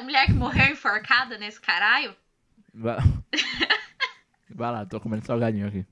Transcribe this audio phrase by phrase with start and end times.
[0.00, 2.16] da mulher que morreu enforcada nesse caralho?
[2.72, 2.96] Vai,
[4.48, 5.84] Vai lá, tô comendo salgadinho aqui.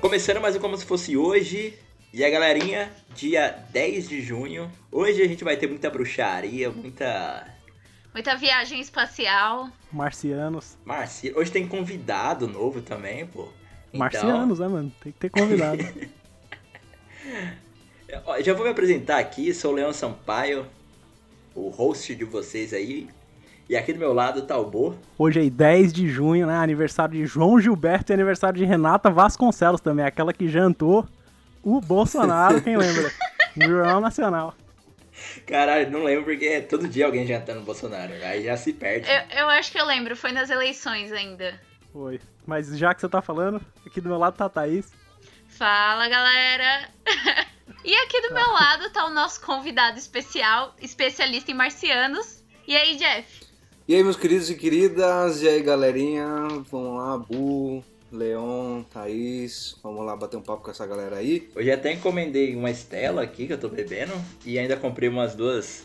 [0.00, 1.78] Começando mais um Como Se Fosse Hoje.
[2.14, 4.72] E a galerinha, dia 10 de junho.
[4.90, 7.46] Hoje a gente vai ter muita bruxaria, muita.
[8.14, 9.68] Muita viagem espacial.
[9.92, 10.78] Marcianos.
[10.82, 11.36] Marcia.
[11.36, 13.50] Hoje tem convidado novo também, pô.
[13.88, 14.90] Então, Marcianos, né, mano?
[15.02, 15.82] Tem que ter convidado.
[18.24, 20.66] ó, Já vou me apresentar aqui, sou o Leão Sampaio,
[21.54, 23.08] o host de vocês aí.
[23.68, 24.94] E aqui do meu lado tá o Bo.
[25.18, 26.56] Hoje aí, 10 de junho, né?
[26.56, 30.04] Aniversário de João Gilberto e aniversário de Renata Vasconcelos também.
[30.04, 31.04] Aquela que jantou
[31.64, 33.10] o Bolsonaro, quem lembra?
[33.56, 34.54] No Jornal Nacional.
[35.46, 38.12] Caralho, não lembro porque é todo dia alguém jantando o Bolsonaro.
[38.22, 39.08] Aí já se perde.
[39.10, 41.58] Eu, eu acho que eu lembro, foi nas eleições ainda.
[41.92, 42.20] Foi.
[42.46, 44.92] Mas já que você tá falando, aqui do meu lado tá a Thaís.
[45.56, 46.88] Fala, galera!
[47.84, 52.42] e aqui do meu lado tá o nosso convidado especial, especialista em marcianos.
[52.68, 53.46] E aí, Jeff?
[53.88, 56.26] E aí, meus queridos e queridas, e aí, galerinha,
[56.70, 61.48] vamos lá, Bu, Leon, Thaís, vamos lá bater um papo com essa galera aí.
[61.56, 64.12] Hoje até encomendei uma Estela aqui que eu tô bebendo.
[64.44, 65.84] E ainda comprei umas duas.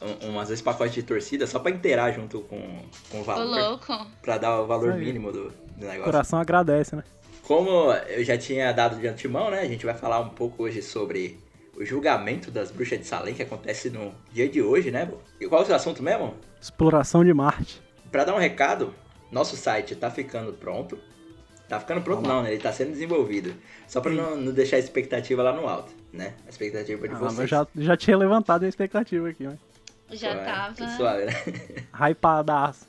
[0.00, 3.46] um- Umas dois pacotes de torcida só pra inteirar junto com, com o Ô, valor.
[3.68, 4.06] louco.
[4.22, 5.54] Pra dar o valor mínimo do, do
[5.86, 6.04] O negócio.
[6.04, 7.02] coração agradece, né?
[7.48, 9.60] Como eu já tinha dado de antemão, né?
[9.60, 11.40] A gente vai falar um pouco hoje sobre
[11.74, 15.10] o julgamento das bruxas de Salem que acontece no dia de hoje, né?
[15.40, 16.34] E qual é o seu assunto mesmo?
[16.60, 17.80] Exploração de Marte.
[18.12, 18.94] Pra dar um recado,
[19.32, 20.98] nosso site tá ficando pronto.
[21.66, 22.52] Tá ficando pronto não, né?
[22.52, 23.54] Ele tá sendo desenvolvido.
[23.86, 26.34] Só pra não, não deixar a expectativa lá no alto, né?
[26.46, 27.38] A expectativa de Ah, vocês.
[27.38, 29.56] mas já, já tinha levantado a expectativa aqui, né?
[30.10, 30.96] Já Pô, tava.
[30.98, 31.32] Suave, né?
[31.94, 32.86] Hypadaço.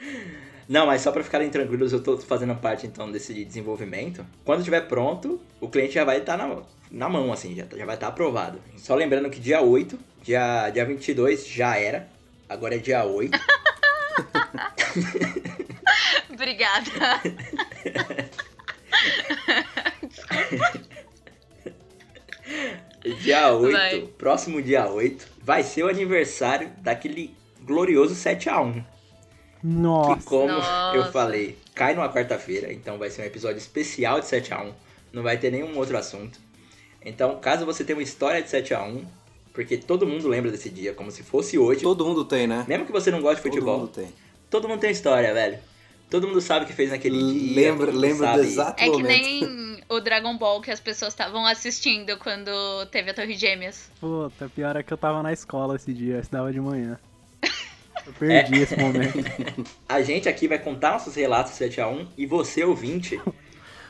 [0.72, 4.24] Não, mas só pra ficarem tranquilos, eu tô fazendo parte então desse desenvolvimento.
[4.42, 7.94] Quando estiver pronto, o cliente já vai estar na, na mão, assim, já, já vai
[7.94, 8.58] estar aprovado.
[8.78, 12.08] Só lembrando que dia 8, dia, dia 22 já era,
[12.48, 13.38] agora é dia 8.
[16.32, 17.20] Obrigada.
[23.20, 24.00] dia 8, Vai.
[24.16, 28.72] próximo dia 8, vai ser o aniversário daquele glorioso 7x1.
[28.72, 28.91] Que
[29.62, 30.22] Nossa.
[30.26, 30.96] como Nossa.
[30.96, 34.72] eu falei, cai numa quarta-feira, então vai ser um episódio especial de 7x1.
[35.12, 36.38] Não vai ter nenhum outro assunto.
[37.04, 39.04] Então, caso você tenha uma história de 7x1,
[39.52, 42.64] porque todo mundo lembra desse dia como se fosse hoje, Todo mundo tem, né?
[42.66, 44.08] mesmo que você não goste de Todo futebol, mundo tem.
[44.50, 45.58] todo mundo tem história, velho.
[46.08, 47.54] Todo mundo sabe o que fez naquele dia.
[47.56, 49.06] Lembra, todo lembra do exato É que momento.
[49.08, 52.50] nem o Dragon Ball que as pessoas estavam assistindo quando
[52.90, 53.90] teve a Torre Gêmeas.
[53.98, 56.98] Puta, pior é que eu tava na escola esse dia, eu estudava de manhã.
[58.06, 59.18] Eu perdi esse momento.
[59.88, 63.20] A gente aqui vai contar nossos relatos 7x1 e você, ouvinte,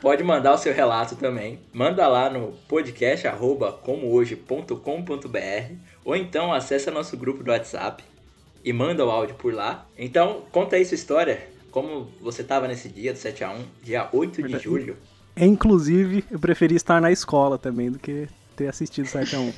[0.01, 1.59] pode mandar o seu relato também.
[1.73, 5.73] Manda lá no podcast arroba comohoje.com.br
[6.05, 8.03] ou então acessa nosso grupo do WhatsApp
[8.63, 9.85] e manda o áudio por lá.
[9.97, 14.59] Então, conta aí sua história, como você tava nesse dia do 7x1, dia 8 de
[14.59, 14.97] julho.
[15.35, 19.53] Inclusive, eu preferi estar na escola também do que ter assistido 7 a 1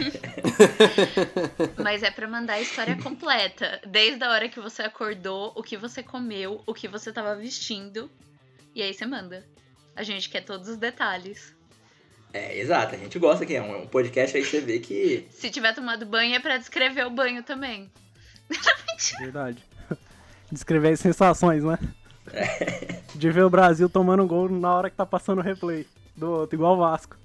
[1.83, 3.81] Mas é pra mandar a história completa.
[3.85, 8.09] Desde a hora que você acordou, o que você comeu, o que você tava vestindo.
[8.73, 9.45] E aí você manda.
[9.95, 11.55] A gente quer todos os detalhes.
[12.33, 15.25] É, exato, a gente gosta que é um, um podcast aí que você vê que
[15.31, 17.89] Se tiver tomado banho, é pra descrever o banho também.
[19.19, 19.63] Verdade.
[20.51, 21.79] Descrever as sensações, né?
[23.15, 25.87] De ver o Brasil tomando gol na hora que tá passando o replay.
[26.15, 27.17] Do outro, igual o Vasco.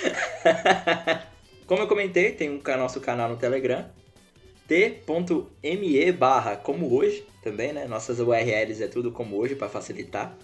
[1.66, 3.88] Como eu comentei, tem um nosso canal no Telegram,
[4.66, 7.86] t.me barra como hoje, também, né?
[7.86, 10.36] Nossas URLs é tudo como hoje para facilitar.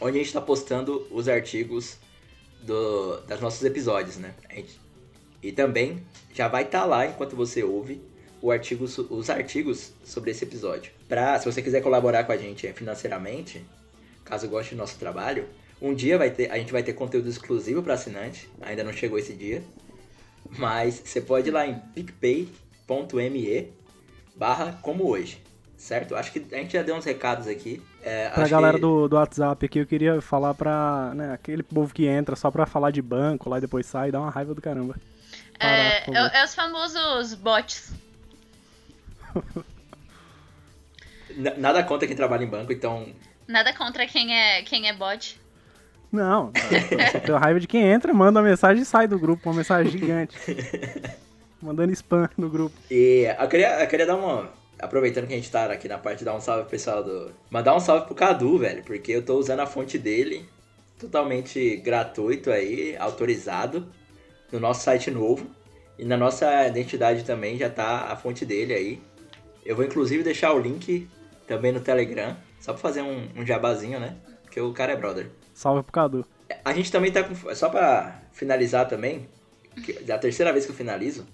[0.00, 1.96] Onde a gente está postando os artigos
[2.62, 4.34] do, dos nossos episódios, né?
[4.50, 4.80] Gente-
[5.42, 6.02] e também
[6.34, 8.00] já vai estar lá enquanto você ouve
[8.50, 10.92] artigo, os artigos sobre esse episódio.
[11.08, 13.64] Pra, se você quiser colaborar com a gente eh, financeiramente,
[14.24, 15.46] caso goste do nosso trabalho,
[15.80, 18.48] um dia vai ter, a gente vai ter conteúdo exclusivo para assinante.
[18.60, 19.62] Ainda não chegou esse dia.
[20.58, 23.72] Mas você pode ir lá em picpay.me
[24.34, 25.40] barra como hoje.
[25.76, 26.14] Certo?
[26.14, 27.80] Acho que a gente já deu uns recados aqui.
[28.02, 31.62] É, Pra acho galera que- do, do WhatsApp aqui, eu queria falar pra né, aquele
[31.62, 34.54] povo que entra só pra falar de banco lá e depois sai, dá uma raiva
[34.54, 34.94] do caramba.
[35.58, 36.16] Parar, É, favor.
[36.34, 37.92] é, é os famosos bots.
[41.56, 43.06] Nada contra quem trabalha em banco, então.
[43.46, 45.39] Nada contra quem é, quem é bot.
[46.12, 46.52] Não,
[47.14, 49.92] eu tenho raiva de quem entra, manda uma mensagem e sai do grupo, uma mensagem
[49.92, 50.36] gigante.
[51.62, 52.74] Mandando spam no grupo.
[52.90, 54.50] E eu queria, eu queria dar uma.
[54.80, 57.30] Aproveitando que a gente tá aqui na parte dar um salve pro pessoal do.
[57.50, 60.48] Mandar um salve pro Cadu, velho, porque eu tô usando a fonte dele
[60.98, 63.86] totalmente gratuito aí, autorizado.
[64.52, 65.46] no nosso site novo.
[65.98, 69.02] E na nossa identidade também já tá a fonte dele aí.
[69.64, 71.08] Eu vou inclusive deixar o link
[71.46, 74.16] também no Telegram, só pra fazer um, um jabazinho, né?
[74.42, 75.30] Porque o cara é brother.
[75.60, 76.24] Salve pro Cadu.
[76.64, 77.34] A gente também tá com.
[77.54, 79.28] Só pra finalizar também,
[79.84, 81.26] que é a terceira vez que eu finalizo.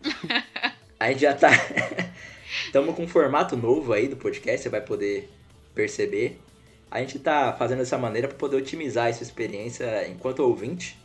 [1.00, 1.50] a gente já tá.
[2.66, 5.28] Estamos com um formato novo aí do podcast, você vai poder
[5.74, 6.40] perceber.
[6.88, 10.96] A gente tá fazendo dessa maneira para poder otimizar essa experiência enquanto ouvinte.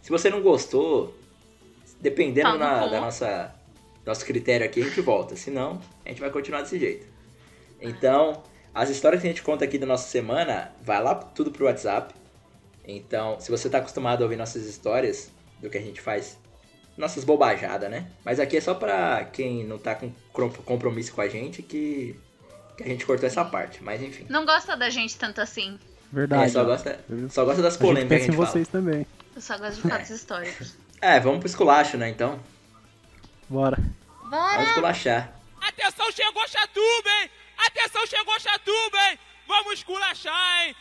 [0.00, 1.14] Se você não gostou,
[2.00, 3.54] dependendo Tá na- da nossa
[4.06, 5.36] nosso critério aqui, a gente volta.
[5.36, 7.06] Se não, a gente vai continuar desse jeito.
[7.82, 8.42] Então,
[8.74, 12.14] as histórias que a gente conta aqui da nossa semana, vai lá tudo pro WhatsApp.
[12.86, 15.30] Então, se você tá acostumado a ouvir nossas histórias,
[15.60, 16.38] do que a gente faz,
[16.96, 18.06] nossas bobajadas, né?
[18.24, 20.10] Mas aqui é só pra quem não tá com
[20.64, 22.18] compromisso com a gente que,
[22.76, 23.82] que a gente cortou essa parte.
[23.82, 24.26] Mas enfim.
[24.28, 25.78] Não gosta da gente tanto assim.
[26.12, 26.44] Verdade.
[26.44, 27.00] É, só, gosta,
[27.30, 28.46] só gosta das A gente polêmicas que a pensa em gente fala.
[28.46, 29.06] vocês também.
[29.34, 30.76] Eu só gosto de fatos históricos.
[31.00, 32.08] É, vamos pro esculacho, né?
[32.08, 32.40] Então,
[33.48, 33.78] Bora.
[34.28, 34.52] Bora!
[34.54, 35.32] vamos esculachar.
[35.60, 37.30] Atenção, chegou Chatuba, hein?
[37.68, 39.18] Atenção, chegou Chatuba, hein?
[39.46, 40.74] Vamos esculachar, hein?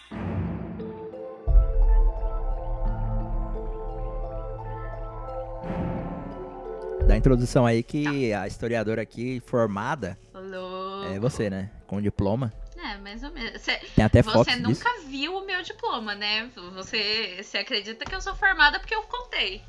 [7.08, 11.04] Da introdução aí que a historiadora aqui formada Alô.
[11.06, 11.70] é você, né?
[11.86, 12.52] Com diploma.
[12.78, 13.62] É, mais ou menos.
[13.62, 14.62] Cê- Tem até você fotos disso.
[14.68, 16.50] nunca viu o meu diploma, né?
[16.76, 19.62] Você, você acredita que eu sou formada porque eu contei.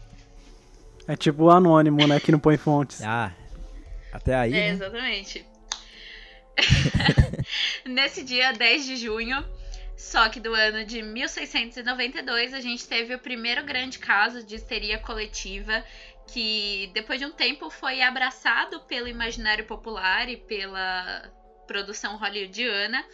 [1.06, 2.18] É tipo o anônimo, né?
[2.18, 3.02] Que não põe fontes.
[3.02, 3.32] Ah,
[4.12, 4.68] até aí, É, né?
[4.70, 5.46] exatamente.
[7.84, 9.44] Nesse dia 10 de junho,
[9.96, 14.98] só que do ano de 1692, a gente teve o primeiro grande caso de histeria
[14.98, 15.84] coletiva
[16.28, 21.32] que depois de um tempo foi abraçado pelo imaginário popular e pela
[21.66, 23.04] produção hollywoodiana.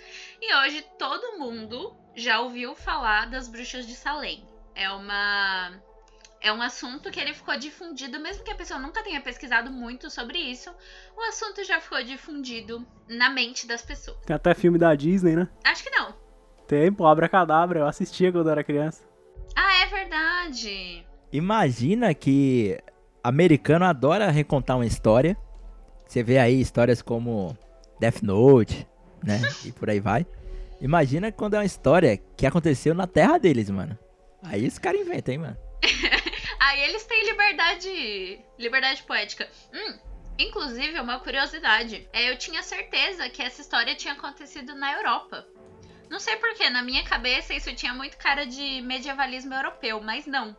[0.40, 4.46] E hoje todo mundo já ouviu falar das bruxas de Salem.
[4.74, 5.80] É uma
[6.44, 10.10] é um assunto que ele ficou difundido, mesmo que a pessoa nunca tenha pesquisado muito
[10.10, 10.70] sobre isso,
[11.16, 14.18] o assunto já ficou difundido na mente das pessoas.
[14.26, 15.48] Tem até filme da Disney, né?
[15.64, 16.14] Acho que não.
[16.68, 17.80] Tem, pô, Abracadabra.
[17.80, 19.02] Eu assistia quando eu era criança.
[19.56, 21.06] Ah, é verdade.
[21.32, 22.78] Imagina que
[23.22, 25.38] americano adora recontar uma história.
[26.06, 27.56] Você vê aí histórias como
[27.98, 28.86] Death Note,
[29.22, 29.40] né?
[29.64, 30.26] e por aí vai.
[30.78, 33.98] Imagina quando é uma história que aconteceu na terra deles, mano.
[34.42, 35.56] Aí os caras inventam, hein, mano.
[36.58, 38.44] Aí eles têm liberdade.
[38.58, 39.48] Liberdade poética.
[39.72, 39.98] Hum,
[40.38, 42.08] inclusive, uma curiosidade.
[42.12, 45.46] É, eu tinha certeza que essa história tinha acontecido na Europa.
[46.08, 50.56] Não sei porquê, na minha cabeça isso tinha muito cara de medievalismo europeu, mas não.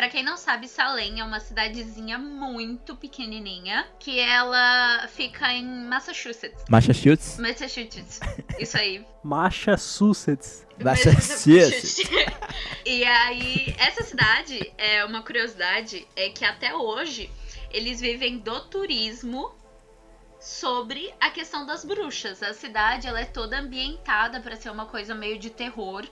[0.00, 6.64] Pra quem não sabe, Salem é uma cidadezinha muito pequenininha que ela fica em Massachusetts.
[6.70, 7.36] Massachusetts.
[7.38, 8.18] Massachusetts.
[8.58, 9.04] Isso aí.
[9.22, 10.66] Massachusetts.
[10.82, 11.98] Massachusetts.
[12.86, 17.30] e aí, essa cidade, é uma curiosidade, é que até hoje
[17.70, 19.52] eles vivem do turismo
[20.40, 22.42] sobre a questão das bruxas.
[22.42, 26.06] A cidade ela é toda ambientada para ser uma coisa meio de terror.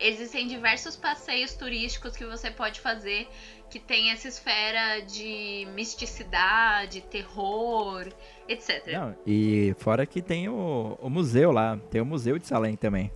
[0.00, 3.28] Existem diversos passeios turísticos que você pode fazer
[3.70, 8.06] que tem essa esfera de misticidade, terror,
[8.48, 8.86] etc.
[8.92, 11.76] Não, e fora que tem o, o museu lá.
[11.90, 13.10] Tem o museu de Salem também.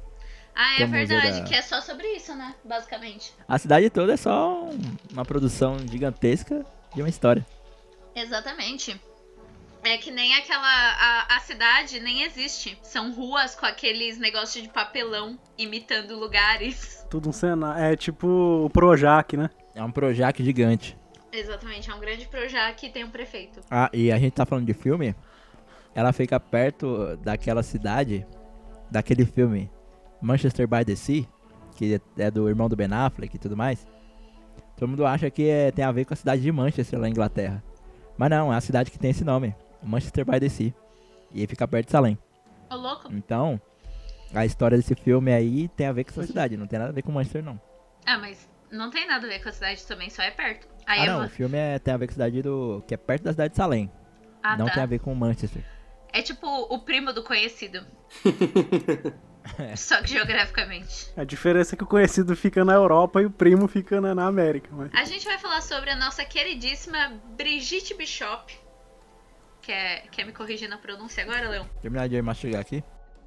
[0.55, 2.55] Ah, é verdade, da- que é só sobre isso, né?
[2.65, 3.33] Basicamente.
[3.47, 7.47] A cidade toda é só um- uma produção gigantesca de uma história.
[8.15, 9.01] Exatamente.
[9.85, 10.67] É que nem aquela.
[10.67, 12.79] A, a cidade nem existe.
[12.83, 17.07] São ruas com aqueles negócios de papelão imitando lugares.
[17.11, 17.83] Tudo um cenário.
[17.83, 18.27] É tipo
[18.67, 19.49] o Projac, né?
[19.75, 20.97] É um Projac gigante.
[21.33, 23.61] Exatamente, é um grande Projac e tem um prefeito.
[23.71, 25.15] Ah, e a gente tá falando de filme.
[25.95, 28.27] Ela fica perto daquela cidade,
[28.91, 29.71] daquele filme
[30.21, 31.25] Manchester by the Sea,
[31.77, 33.87] que é do irmão do Ben Affleck e tudo mais.
[34.77, 37.11] Todo mundo acha que é- tem a ver com a cidade de Manchester, lá na
[37.11, 37.63] Inglaterra.
[38.17, 40.75] Mas não, é a cidade que tem esse nome, Manchester by the Sea.
[41.33, 42.19] E fica perto de Salem.
[42.71, 43.13] Ô, louco?
[43.13, 43.61] Então,
[44.35, 46.95] a história desse filme aí tem a ver com essa cidade, não tem nada a
[46.95, 47.61] ver com Manchester, não.
[48.05, 50.67] Ah, mas não tem nada a ver com a cidade também, só é perto.
[50.87, 51.29] Aí ah, não, o vou.
[51.29, 52.83] filme é- tem a ver com a cidade do.
[52.87, 53.91] que é perto da cidade de Salem.
[54.43, 54.75] Ah, não tá.
[54.75, 55.63] tem a ver com Manchester.
[56.13, 57.85] É tipo o primo do conhecido.
[59.59, 59.77] É.
[59.77, 61.13] Só que geograficamente.
[61.17, 64.27] A diferença é que o conhecido fica na Europa e o primo fica na, na
[64.27, 64.71] América.
[64.73, 64.91] Mas...
[64.95, 68.59] A gente vai falar sobre a nossa queridíssima Brigitte Bishop.
[69.69, 71.67] Quer, quer me corrigir na pronúncia agora, Leon?
[71.83, 72.83] Terminar de mastigar aqui.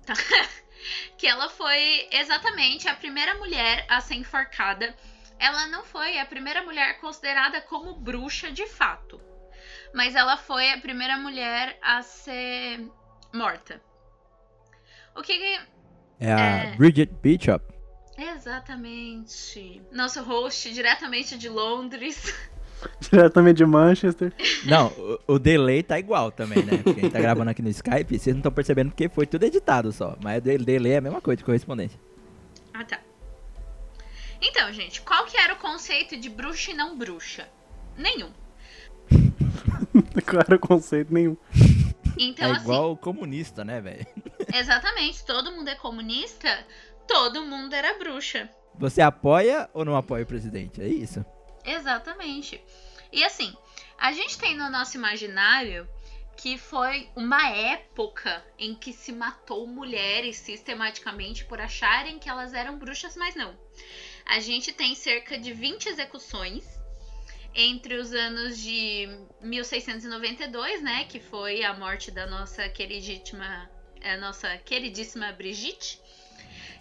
[1.16, 4.96] que ela foi exatamente a primeira mulher a ser enforcada.
[5.38, 9.22] Ela não foi a primeira mulher considerada como bruxa de fato,
[9.94, 12.90] mas ela foi a primeira mulher a ser
[13.32, 13.80] morta.
[15.16, 15.60] O que, que
[16.20, 16.76] É a É.
[16.76, 17.64] Bridget Bishop.
[18.18, 19.80] exatamente?
[19.92, 22.34] Nosso host diretamente de Londres.
[23.00, 24.34] Diretamente de Manchester.
[24.66, 24.88] Não,
[25.28, 26.78] o, o delay tá igual também, né?
[26.78, 29.44] Porque a gente tá gravando aqui no Skype, vocês não estão percebendo porque foi tudo
[29.44, 30.16] editado só.
[30.22, 32.00] Mas o de- delay é a mesma coisa de correspondência.
[32.74, 33.00] Ah, tá.
[34.42, 37.48] Então, gente, qual que era o conceito de bruxa e não bruxa?
[37.98, 38.32] Nenhum.
[40.26, 41.36] Qual era o conceito nenhum.
[42.18, 44.06] Então, é assim, igual o comunista, né, velho?
[44.54, 46.66] exatamente, todo mundo é comunista,
[47.08, 48.50] todo mundo era bruxa.
[48.76, 50.82] Você apoia ou não apoia o presidente?
[50.82, 51.24] É isso?
[51.66, 52.62] Exatamente.
[53.12, 53.56] E assim,
[53.98, 55.88] a gente tem no nosso imaginário
[56.42, 62.80] que foi uma época em que se matou mulheres sistematicamente por acharem que elas eram
[62.80, 63.56] bruxas, mas não.
[64.26, 66.66] A gente tem cerca de 20 execuções
[67.54, 69.08] entre os anos de
[69.40, 73.70] 1692, né, que foi a morte da nossa queridíssima,
[74.02, 76.01] a nossa queridíssima Brigitte,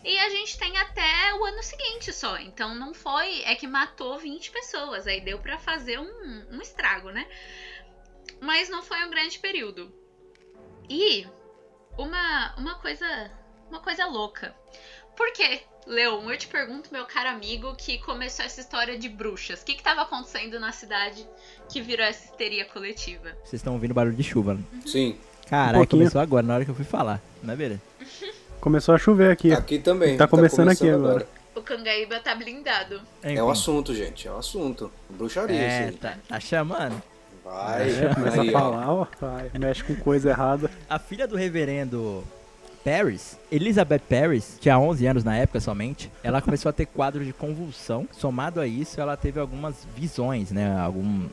[0.04, 2.38] e a gente tem até o ano seguinte só.
[2.38, 3.42] Então não foi.
[3.42, 5.06] É que matou 20 pessoas.
[5.06, 7.26] Aí deu pra fazer um, um estrago, né?
[8.40, 9.92] Mas não foi um grande período.
[10.88, 11.26] E
[11.98, 13.30] uma, uma coisa.
[13.68, 14.54] Uma coisa louca.
[15.16, 15.60] Por quê?
[15.86, 19.62] Leon, eu te pergunto, meu caro amigo, que começou essa história de bruxas.
[19.62, 21.26] O que, que tava acontecendo na cidade
[21.68, 23.30] que virou essa histeria coletiva?
[23.44, 24.54] Vocês estão ouvindo barulho de chuva.
[24.54, 24.62] né?
[24.86, 25.18] Sim.
[25.48, 26.00] Caralho, pouquinho.
[26.00, 27.20] começou agora, na hora que eu fui falar.
[27.42, 27.82] Não é verdade?
[28.60, 29.52] Começou a chover aqui.
[29.52, 30.16] Aqui também.
[30.16, 31.26] Tá começando aqui agora.
[31.54, 33.00] O Cangaíba tá blindado.
[33.22, 34.28] É o assunto, gente.
[34.28, 34.90] É o assunto.
[35.08, 35.92] Bruxaria, É, aí.
[35.92, 37.02] tá, tá chamando.
[37.44, 37.90] Vai.
[37.90, 38.60] É, começa aí, a ó.
[38.60, 39.06] falar, ó.
[39.20, 40.70] vai, mexe com coisa errada.
[40.88, 42.22] A filha do reverendo
[42.84, 47.32] Paris, Elizabeth Paris, tinha 11 anos na época somente, ela começou a ter quadros de
[47.32, 48.06] convulsão.
[48.12, 50.78] Somado a isso, ela teve algumas visões, né?
[50.80, 51.26] Algum,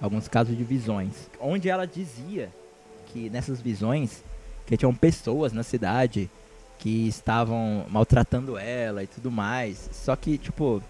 [0.00, 1.28] alguns casos de visões.
[1.40, 2.48] Onde ela dizia
[3.06, 4.24] que nessas visões,
[4.66, 6.30] que tinham pessoas na cidade
[6.78, 9.88] que estavam maltratando ela e tudo mais.
[9.92, 10.82] Só que, tipo,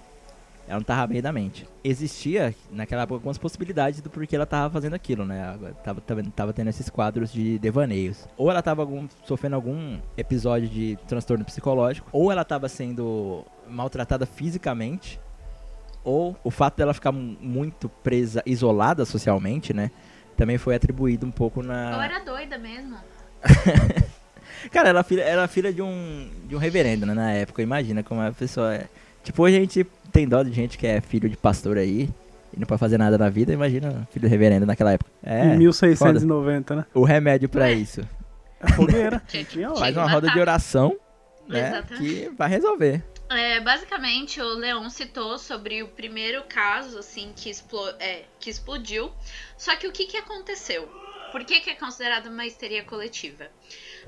[0.66, 1.66] ela não tava bem da mente.
[1.82, 5.56] Existia, naquela época, algumas possibilidades do porquê ela tava fazendo aquilo, né?
[5.58, 8.28] Ela Tava, tava, tava tendo esses quadros de devaneios.
[8.36, 14.26] Ou ela tava algum- sofrendo algum episódio de transtorno psicológico, ou ela tava sendo maltratada
[14.26, 15.18] fisicamente,
[16.04, 19.90] ou o fato dela ficar mu- muito presa, isolada socialmente, né?
[20.36, 21.92] Também foi atribuído um pouco na.
[21.92, 22.96] Eu era doida mesmo.
[24.70, 27.62] Cara, ela é filha, era filha de um, de um reverendo, né, na época.
[27.62, 28.86] Imagina como a pessoa é.
[29.24, 32.08] Tipo, hoje a gente tem dó de gente que é filho de pastor aí
[32.56, 33.52] e não pode fazer nada na vida.
[33.52, 35.10] Imagina filho de reverendo naquela época.
[35.22, 36.86] É, em 1690, né?
[36.94, 37.72] o remédio pra Ué.
[37.74, 38.00] isso.
[38.74, 39.22] Fogueira.
[39.28, 40.96] Tinha- Tinha Faz uma roda de oração,
[41.46, 41.96] né, Exatamente.
[41.98, 43.02] que vai resolver.
[43.30, 49.10] É, basicamente, o Leon citou sobre o primeiro caso, assim, que, explo- é, que explodiu.
[49.58, 50.88] Só que o que, que aconteceu?
[51.30, 53.50] Por que, que é considerado uma histeria coletiva?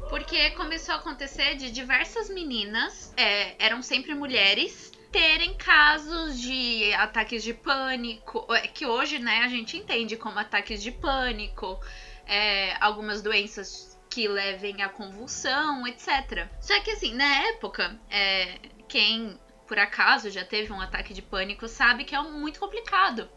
[0.08, 7.42] Porque começou a acontecer de diversas meninas, é, eram sempre mulheres, terem casos de ataques
[7.42, 11.78] de pânico, é, que hoje, né, a gente entende como ataques de pânico,
[12.26, 16.48] é, algumas doenças que levem à convulsão, etc.
[16.60, 18.58] Só que assim, na época, é,
[18.88, 19.38] quem
[19.70, 23.30] por acaso já teve um ataque de pânico sabe que é muito complicado.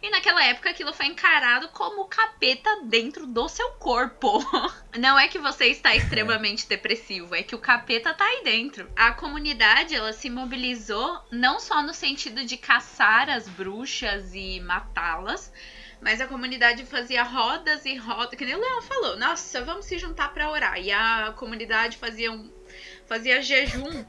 [0.00, 4.38] E naquela época aquilo foi encarado como capeta dentro do seu corpo.
[4.96, 8.90] Não é que você está extremamente depressivo, é que o capeta tá aí dentro.
[8.96, 15.52] A comunidade, ela se mobilizou não só no sentido de caçar as bruxas e matá-las,
[16.00, 19.98] mas a comunidade fazia rodas e rodas, que nem o Leão falou, nossa, vamos se
[19.98, 20.80] juntar pra orar.
[20.80, 22.50] E a comunidade fazia um
[23.06, 24.04] fazia jejum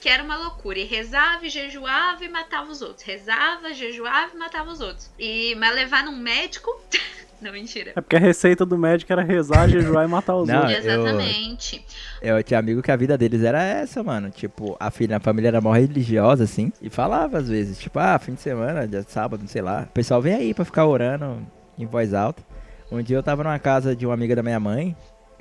[0.00, 0.78] que era uma loucura.
[0.78, 3.02] E rezava e jejuava e matava os outros.
[3.04, 5.10] Rezava, jejuava e matava os outros.
[5.18, 6.70] E, mas levar num médico.
[7.40, 7.92] Não, mentira.
[7.94, 10.84] É porque a receita do médico era rezar, jejuar e matar os Não, outros.
[10.84, 11.86] eu- Exatamente.
[12.20, 14.28] Eu tinha amigo que a vida deles era essa, mano.
[14.28, 16.72] Tipo, a filha, a família era mó religiosa, assim.
[16.82, 19.82] E falava às vezes, tipo, ah, fim de semana, dia de sábado, sei lá.
[19.88, 21.46] O pessoal vem aí pra ficar orando
[21.78, 22.42] em voz alta.
[22.90, 24.96] Um dia eu tava numa casa de uma amiga da minha mãe,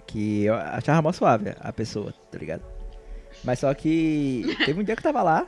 [0.05, 2.61] que eu achava mó suave a pessoa, tá ligado?
[3.43, 5.45] Mas só que teve um dia que eu tava lá,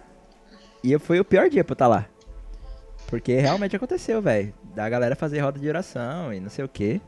[0.84, 2.06] e eu- foi o pior dia pra eu estar lá.
[3.08, 4.54] Porque realmente aconteceu, velho.
[4.76, 7.02] Da galera fazer roda de oração e não sei o que.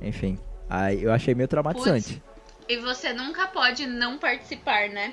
[0.00, 0.38] Enfim.
[0.68, 2.22] Aí eu achei meio traumatizante.
[2.68, 5.12] E você nunca pode não participar, né?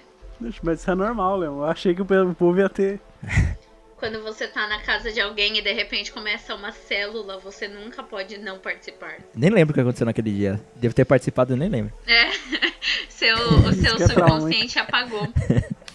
[0.64, 1.58] Mas isso é normal, Leão.
[1.58, 3.00] Eu achei que o povo ia ter.
[4.00, 8.01] Quando você tá na casa de alguém e de repente começa uma célula, você nunca
[8.01, 9.18] pode não participar.
[9.36, 10.60] Nem lembro o que aconteceu naquele dia.
[10.75, 11.94] Devo ter participado, eu nem lembro.
[12.08, 12.29] É.
[13.10, 15.27] Seu, o seu é subconsciente apagou.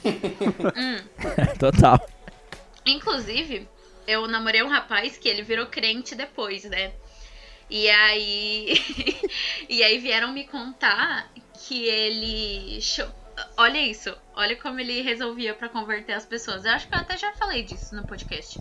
[0.05, 0.99] Hum.
[1.59, 1.99] Total.
[2.85, 3.67] Inclusive,
[4.07, 6.93] eu namorei um rapaz que ele virou crente depois, né?
[7.71, 8.75] E aí.
[9.67, 11.33] e aí vieram me contar
[11.67, 12.79] que ele.
[13.57, 16.65] Olha isso, olha como ele resolvia pra converter as pessoas.
[16.65, 18.61] Eu acho que eu até já falei disso no podcast.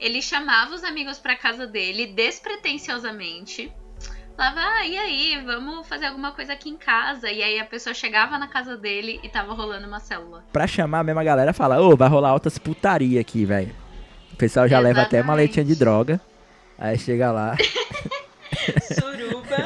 [0.00, 3.72] Ele chamava os amigos pra casa dele despretensiosamente.
[4.36, 7.28] Falava, ah, e aí, vamos fazer alguma coisa aqui em casa.
[7.28, 10.44] E aí a pessoa chegava na casa dele e tava rolando uma célula.
[10.52, 13.74] Pra chamar a mesma galera, fala, ô, vai rolar altas putaria aqui, velho.
[14.32, 15.26] O pessoal já leva até Exatamente.
[15.26, 16.20] maletinha de droga.
[16.78, 17.56] Aí chega lá.
[18.94, 19.56] Suruba.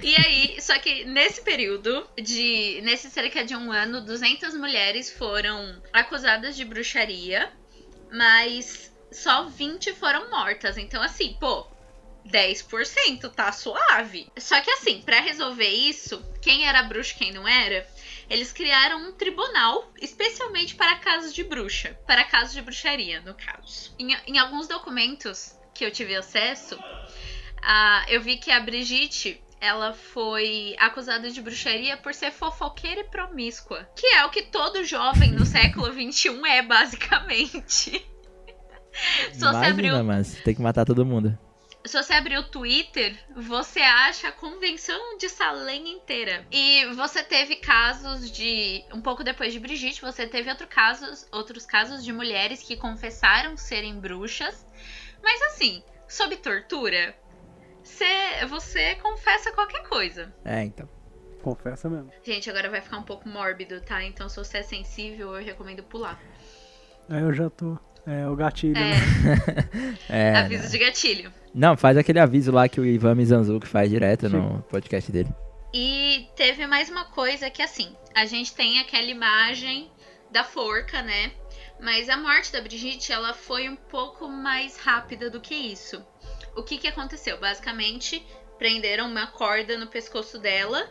[0.00, 2.80] E aí, só que nesse período de.
[2.82, 7.52] Nesse cerca de um ano, 200 mulheres foram acusadas de bruxaria,
[8.12, 10.76] mas só 20 foram mortas.
[10.76, 11.66] Então, assim, pô,
[12.26, 14.30] 10% tá suave.
[14.36, 17.86] Só que, assim, pra resolver isso, quem era bruxo e quem não era,
[18.28, 21.98] eles criaram um tribunal especialmente para casos de bruxa.
[22.06, 23.94] Para casos de bruxaria, no caso.
[23.98, 26.78] Em, em alguns documentos que eu tive acesso,
[27.62, 33.04] ah, eu vi que a Brigitte ela foi acusada de bruxaria por ser fofoqueira e
[33.04, 33.88] promíscua.
[33.94, 37.90] Que é o que todo jovem no século XXI é, basicamente.
[39.32, 41.38] Se você Imagina, mano, você tem que matar todo mundo.
[41.86, 46.44] se você abrir o Twitter, você acha a convenção de Salem inteira.
[46.50, 48.84] E você teve casos de.
[48.92, 53.56] Um pouco depois de Brigitte, você teve outro casos, outros casos de mulheres que confessaram
[53.56, 54.66] serem bruxas.
[55.22, 57.14] Mas assim, sob tortura,
[57.90, 60.32] você, você confessa qualquer coisa.
[60.44, 60.88] É, então.
[61.42, 62.10] Confessa mesmo.
[62.22, 64.02] Gente, agora vai ficar um pouco mórbido, tá?
[64.04, 66.20] Então, se você é sensível, eu recomendo pular.
[67.08, 67.78] É, eu já tô.
[68.06, 68.76] É, o gatilho.
[68.76, 68.96] É, né?
[70.08, 71.32] É, aviso de gatilho.
[71.54, 75.30] Não, faz aquele aviso lá que o Ivan Mizanzuki faz direto no podcast dele.
[75.72, 79.90] E teve mais uma coisa que, assim, a gente tem aquela imagem
[80.30, 81.32] da forca, né?
[81.80, 86.04] Mas a morte da Brigitte, ela foi um pouco mais rápida do que isso.
[86.54, 87.38] O que que aconteceu?
[87.38, 88.26] Basicamente,
[88.58, 90.90] prenderam uma corda no pescoço dela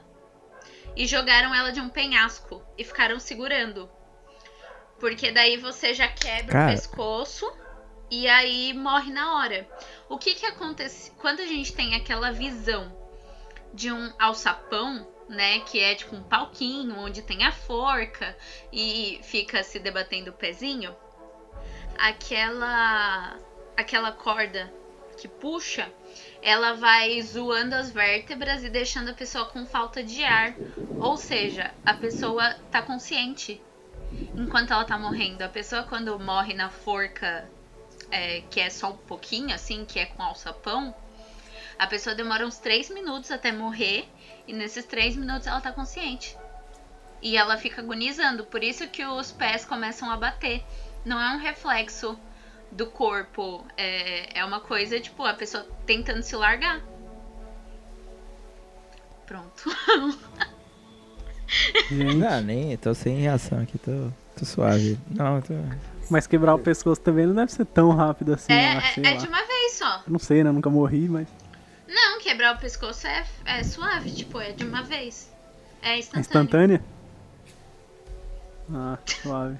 [0.95, 3.89] e jogaram ela de um penhasco e ficaram segurando.
[4.99, 6.71] Porque daí você já quebra Cara.
[6.71, 7.51] o pescoço
[8.09, 9.69] e aí morre na hora.
[10.09, 12.91] O que que acontece quando a gente tem aquela visão
[13.73, 18.35] de um alçapão, né, que é tipo um palquinho onde tem a forca
[18.73, 20.95] e fica se debatendo o pezinho?
[21.97, 23.37] Aquela
[23.77, 24.73] aquela corda
[25.19, 25.91] que puxa,
[26.41, 30.55] ela vai zoando as vértebras e deixando a pessoa com falta de ar.
[30.99, 33.61] Ou seja, a pessoa tá consciente
[34.35, 35.41] enquanto ela tá morrendo.
[35.41, 37.49] A pessoa quando morre na forca,
[38.09, 40.95] é, que é só um pouquinho, assim, que é com alçapão,
[41.77, 44.07] a pessoa demora uns 3 minutos até morrer.
[44.47, 46.35] E nesses 3 minutos ela tá consciente.
[47.21, 48.45] E ela fica agonizando.
[48.45, 50.63] Por isso que os pés começam a bater.
[51.05, 52.17] Não é um reflexo
[52.71, 53.65] do corpo.
[53.77, 56.81] É, é uma coisa, tipo, a pessoa tentando se largar.
[59.25, 59.69] Pronto.
[61.89, 64.97] Gente, Não, nem, tô sem reação aqui, tô, tô suave.
[65.09, 65.53] Não, tô...
[66.09, 69.11] mas quebrar o pescoço também não deve ser tão rápido assim, é, sei é, é
[69.13, 69.17] lá.
[69.17, 70.03] de uma vez só.
[70.05, 70.51] Eu não sei, né?
[70.51, 71.27] Nunca morri, mas.
[71.87, 75.31] Não, quebrar o pescoço é, é suave, tipo, é de uma vez.
[75.81, 76.21] É É instantâneo.
[76.21, 76.83] instantânea?
[78.71, 79.57] Ah, suave.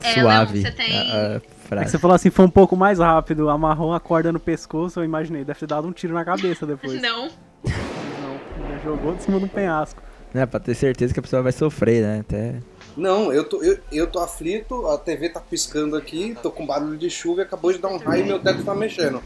[0.00, 0.52] É, suave.
[0.60, 1.40] Leon, você tem- a-
[1.74, 1.90] a É frase.
[1.90, 5.44] você falou assim, foi um pouco mais rápido, amarrou uma corda no pescoço, eu imaginei,
[5.44, 7.00] deve ter dado um tiro na cabeça depois.
[7.00, 7.26] Não.
[7.64, 10.02] Não, já jogou de cima do penhasco.
[10.34, 12.20] Né, pra ter certeza que a pessoa vai sofrer, né?
[12.20, 12.56] Até...
[12.96, 16.96] Não, eu tô, eu, eu tô aflito, a TV tá piscando aqui, tô com barulho
[16.96, 19.22] de chuva e acabou de dar um raio e meu teto tá mexendo.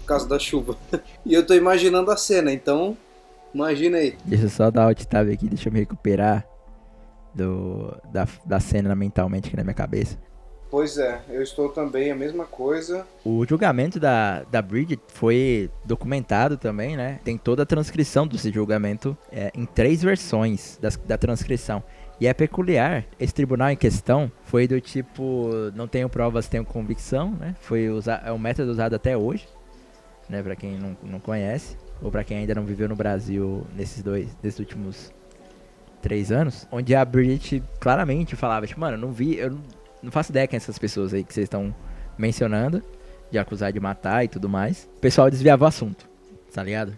[0.00, 0.76] Por causa da chuva.
[1.24, 2.96] E eu tô imaginando a cena, então.
[3.54, 4.14] Imagina aí.
[4.24, 6.46] Deixa eu só dar alt tab aqui, deixa eu me recuperar
[7.34, 10.18] do, da, da cena mentalmente aqui na minha cabeça.
[10.74, 13.06] Pois é, eu estou também a mesma coisa.
[13.24, 17.20] O julgamento da, da Bridget foi documentado também, né?
[17.22, 21.80] Tem toda a transcrição desse julgamento é, em três versões das- da transcrição.
[22.20, 27.30] E é peculiar, esse tribunal em questão foi do tipo, não tenho provas, tenho convicção,
[27.30, 27.54] né?
[27.60, 29.46] Foi usa, é um método usado até hoje,
[30.28, 30.42] né?
[30.42, 34.36] Pra quem não, não conhece, ou pra quem ainda não viveu no Brasil nesses dois,
[34.42, 35.12] nesses últimos
[36.02, 39.56] três anos, onde a Bridget claramente falava, tipo, mano, não vi, eu
[40.04, 41.74] não, não faço ideia quem essas pessoas aí que vocês estão
[42.16, 42.82] mencionando,
[43.30, 44.88] de acusar de matar e tudo mais.
[44.96, 46.08] O pessoal desviava o assunto,
[46.52, 46.96] tá ligado?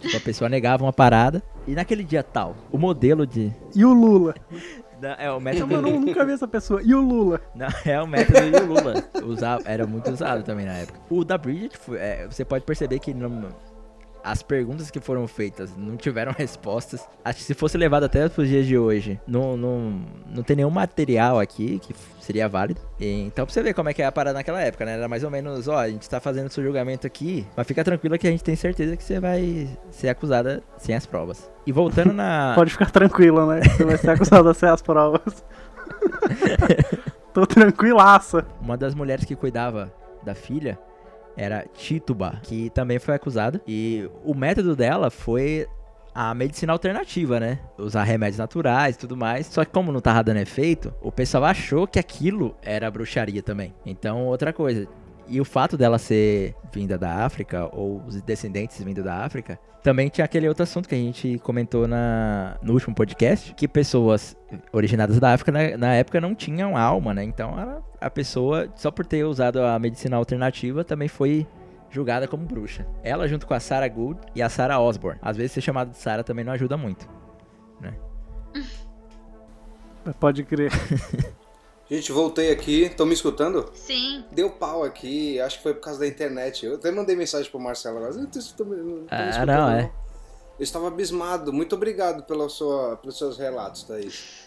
[0.00, 1.42] Tipo, a pessoa negava uma parada.
[1.66, 3.52] E naquele dia tal, o modelo de.
[3.74, 4.34] E o Lula?
[5.00, 5.74] da- é o método.
[5.74, 6.80] eu nunca vi essa pessoa.
[6.82, 7.40] E o Lula?
[7.54, 9.04] Não, é o método de Lula.
[9.24, 11.00] Usava, era muito usado também na época.
[11.10, 13.48] O da Bridget, foi- é, você pode perceber que não-
[14.26, 17.06] as perguntas que foram feitas não tiveram respostas.
[17.24, 20.02] Acho que se fosse levado até para os dias de hoje, não, não,
[20.34, 22.80] não tem nenhum material aqui que seria válido.
[22.98, 24.94] Então, pra você ver como é que é a parada naquela época, né?
[24.94, 28.18] Era mais ou menos, ó, a gente tá fazendo seu julgamento aqui, mas fica tranquila
[28.18, 31.48] que a gente tem certeza que você vai ser acusada sem as provas.
[31.64, 32.52] E voltando na.
[32.56, 33.60] Pode ficar tranquila, né?
[33.62, 35.44] Você vai ser acusado a ser as provas.
[37.32, 38.44] Tô tranquilaça.
[38.60, 39.92] Uma das mulheres que cuidava
[40.24, 40.78] da filha
[41.36, 43.60] era Tituba, que também foi acusada.
[43.66, 45.66] E o método dela foi
[46.14, 47.58] a medicina alternativa, né?
[47.76, 49.46] Usar remédios naturais e tudo mais.
[49.46, 53.74] Só que como não tava dando efeito, o pessoal achou que aquilo era bruxaria também.
[53.84, 54.88] Então, outra coisa.
[55.28, 60.08] E o fato dela ser vinda da África, ou os descendentes vindo da África, também
[60.08, 64.36] tinha aquele outro assunto que a gente comentou na, no último podcast, que pessoas
[64.72, 67.22] originadas da África na, na época não tinham alma, né?
[67.22, 71.46] Então ela, a pessoa, só por ter usado a medicina alternativa, também foi
[71.88, 72.84] julgada como bruxa.
[73.02, 75.20] Ela junto com a Sarah Gould e a Sarah Osborne.
[75.22, 77.08] Às vezes ser chamada de Sarah também não ajuda muito,
[77.80, 77.94] né?
[80.18, 80.72] Pode crer.
[81.88, 82.82] Gente, voltei aqui.
[82.82, 83.70] Estão me escutando?
[83.74, 84.24] Sim.
[84.32, 86.66] Deu pau aqui, acho que foi por causa da internet.
[86.66, 88.12] Eu até mandei mensagem pro Marcelo agora.
[88.14, 88.38] Não tô-
[89.08, 89.92] Ah, escutando, não, é.
[90.58, 91.52] Eu estava abismado.
[91.52, 94.46] Muito obrigado pela sua, pelos seus relatos, Thaís.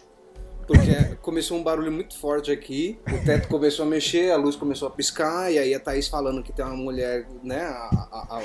[0.67, 4.87] Porque começou um barulho muito forte aqui, o teto começou a mexer, a luz começou
[4.87, 8.41] a piscar, e aí a Thaís falando que tem uma mulher, né, a, a- a-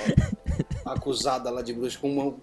[0.87, 2.35] a acusada lá de bruxa com uma,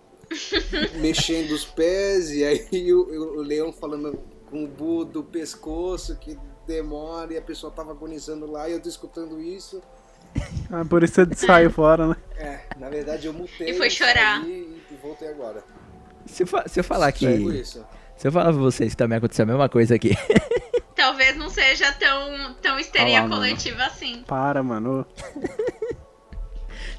[1.00, 4.20] mexendo os pés, e aí o, o leão falando
[4.52, 6.38] com o bu do pescoço, que
[6.68, 9.82] demora, e a pessoa tava agonizando lá, e eu tô escutando isso.
[10.74, 12.16] Ah, por isso você saiu fora, né?
[12.38, 13.72] É, na verdade eu mutei.
[13.72, 14.40] E foi chorar.
[14.42, 15.62] saí E voltei agora.
[16.26, 17.28] Se eu, fa- se eu falar que.
[17.28, 17.52] Tipo.
[18.16, 20.12] Se eu falar pra vocês que também aconteceu a mesma coisa aqui.
[20.96, 23.36] Talvez não seja tão, tão histeria lá, mano.
[23.42, 24.24] coletiva assim.
[24.26, 25.06] Para, mano.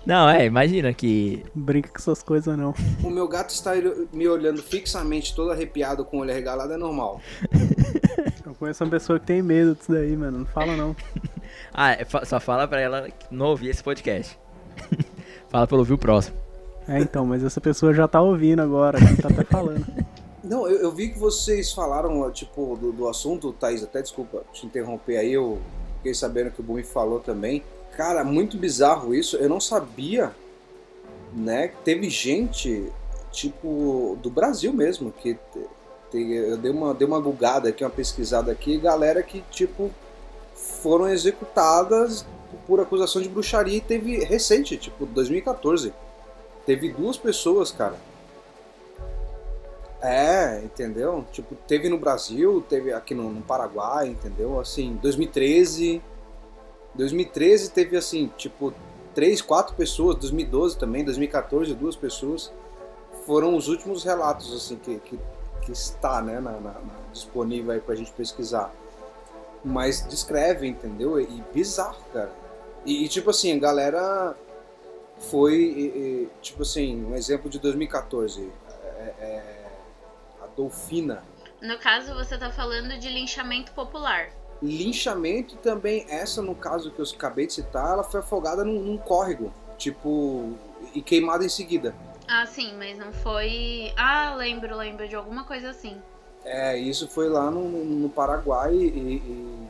[0.05, 1.45] Não, é, imagina que.
[1.55, 2.75] Brinca com essas coisas, não.
[3.03, 3.73] O meu gato está
[4.13, 7.21] me olhando fixamente, todo arrepiado, com o olho arregalado, é normal.
[8.45, 10.41] Eu conheço uma pessoa que tem medo disso daí, mano.
[10.41, 10.97] Não fala, não.
[11.75, 14.39] Ah, é, só fala pra ela não ouvir esse podcast.
[15.49, 16.37] fala pra ela ouvir o próximo.
[16.87, 19.87] É, então, mas essa pessoa já tá ouvindo agora, que tá até falando.
[20.45, 24.67] Não, eu, eu vi que vocês falaram, tipo, do, do assunto, Thaís, até desculpa te
[24.67, 25.61] interromper aí, eu
[25.99, 27.63] fiquei sabendo que o Bumi falou também.
[27.97, 30.35] Cara, muito bizarro isso, eu não sabia,
[31.33, 32.91] né, teve gente,
[33.31, 35.35] tipo, do Brasil mesmo, que
[36.11, 39.91] te- eu dei uma, dei uma bugada aqui, uma pesquisada aqui, galera que, tipo,
[40.55, 42.27] foram executadas
[42.67, 45.93] por acusação de bruxaria e teve recente, tipo, 2014.
[46.67, 47.97] Teve duas pessoas, cara.
[50.01, 51.25] É, entendeu?
[51.33, 54.59] Tipo, teve no Brasil, teve aqui no, no Paraguai, entendeu?
[54.59, 56.03] Assim, 2013.
[56.95, 58.73] 2013 teve assim, tipo,
[59.15, 62.53] três, quatro pessoas, 2012 também, 2014, duas pessoas.
[63.27, 65.19] Foram os últimos relatos, assim, que, que,
[65.65, 66.81] que está, né, na, na-
[67.13, 68.73] disponível aí pra gente pesquisar.
[69.65, 71.21] Mas descreve, entendeu?
[71.21, 72.33] E, bizarro, cara.
[72.85, 74.35] E, e, tipo assim, a galera
[75.31, 78.51] foi, e- tipo assim, um exemplo de 2014.
[78.99, 79.67] é- é,
[80.43, 81.23] a Dolfina.
[81.61, 84.31] No caso, você tá falando de linchamento popular.
[84.63, 88.97] Linchamento também, essa no caso que eu acabei de citar, ela foi afogada num, num
[88.97, 90.53] córrego, tipo,
[90.95, 91.95] e queimada em seguida.
[92.29, 93.93] Ah, sim, mas não foi.
[93.97, 96.01] Ah, lembro, lembro de alguma coisa assim.
[96.45, 99.69] É, isso foi lá no, no Paraguai e, e-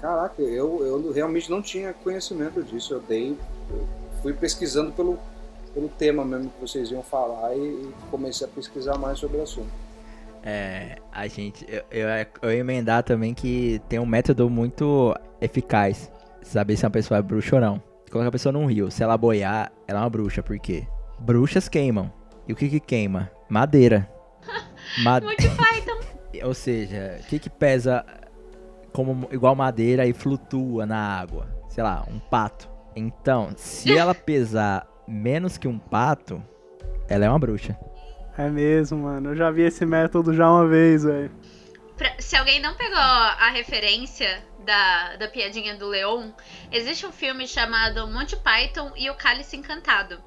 [0.00, 2.94] Caraca, eu, eu realmente não tinha conhecimento disso.
[2.94, 3.36] Eu dei.
[3.70, 3.86] eu
[4.22, 5.18] fui pesquisando pelo,
[5.74, 9.42] pelo tema mesmo que vocês iam falar e, e comecei a pesquisar mais sobre o
[9.42, 9.70] assunto.
[10.50, 11.66] É, a gente.
[11.68, 12.08] Eu, eu,
[12.40, 16.10] eu ia emendar também que tem um método muito eficaz.
[16.40, 17.82] Saber se uma pessoa é bruxa ou não.
[18.10, 18.90] Coloca a pessoa num rio.
[18.90, 20.42] Se ela boiar, ela é uma bruxa.
[20.42, 20.86] Por quê?
[21.18, 22.10] Bruxas queimam.
[22.46, 23.30] E o que que queima?
[23.46, 24.08] Madeira.
[25.04, 25.98] Ma- Monty Python.
[26.42, 28.02] Ou seja, o que que pesa
[28.92, 31.46] como igual madeira e flutua na água?
[31.68, 32.70] Sei lá, um pato.
[32.96, 36.42] Então, se ela pesar menos que um pato,
[37.06, 37.78] ela é uma bruxa.
[38.38, 39.30] É mesmo, mano.
[39.30, 41.30] Eu já vi esse método já uma vez, velho.
[42.20, 46.30] Se alguém não pegou a referência da, da piadinha do Leon,
[46.70, 50.22] existe um filme chamado Monty Python e o Cálice Encantado.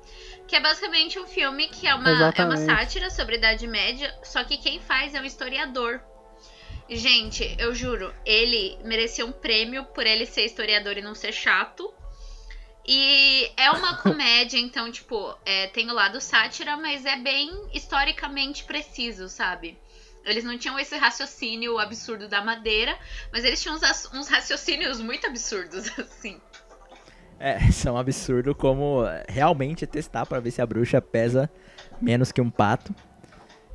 [0.45, 4.13] Que é basicamente um filme que é uma, é uma sátira sobre a Idade Média,
[4.21, 6.02] só que quem faz é um historiador.
[6.89, 11.93] Gente, eu juro, ele merecia um prêmio por ele ser historiador e não ser chato.
[12.93, 18.65] E é uma comédia, então, tipo, é, tem o lado sátira, mas é bem historicamente
[18.65, 19.77] preciso, sabe?
[20.25, 22.93] Eles não tinham esse raciocínio absurdo da madeira,
[23.32, 26.38] mas eles tinham uns, uns raciocínios muito absurdos, assim.
[27.39, 31.49] É, são absurdo como é, realmente testar pra ver se a bruxa pesa
[32.01, 32.93] menos que um pato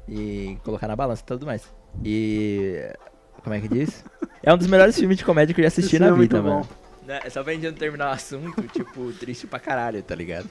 [0.07, 1.75] e colocar na balança e tudo mais.
[2.05, 2.95] E
[3.43, 4.05] como é que diz?
[4.43, 6.37] É um dos melhores filmes de comédia que eu já assisti Esse na é muito
[6.37, 6.86] vida, bom.
[7.07, 10.49] Né, É só pra gente não terminar o assunto, tipo, triste pra caralho, tá ligado?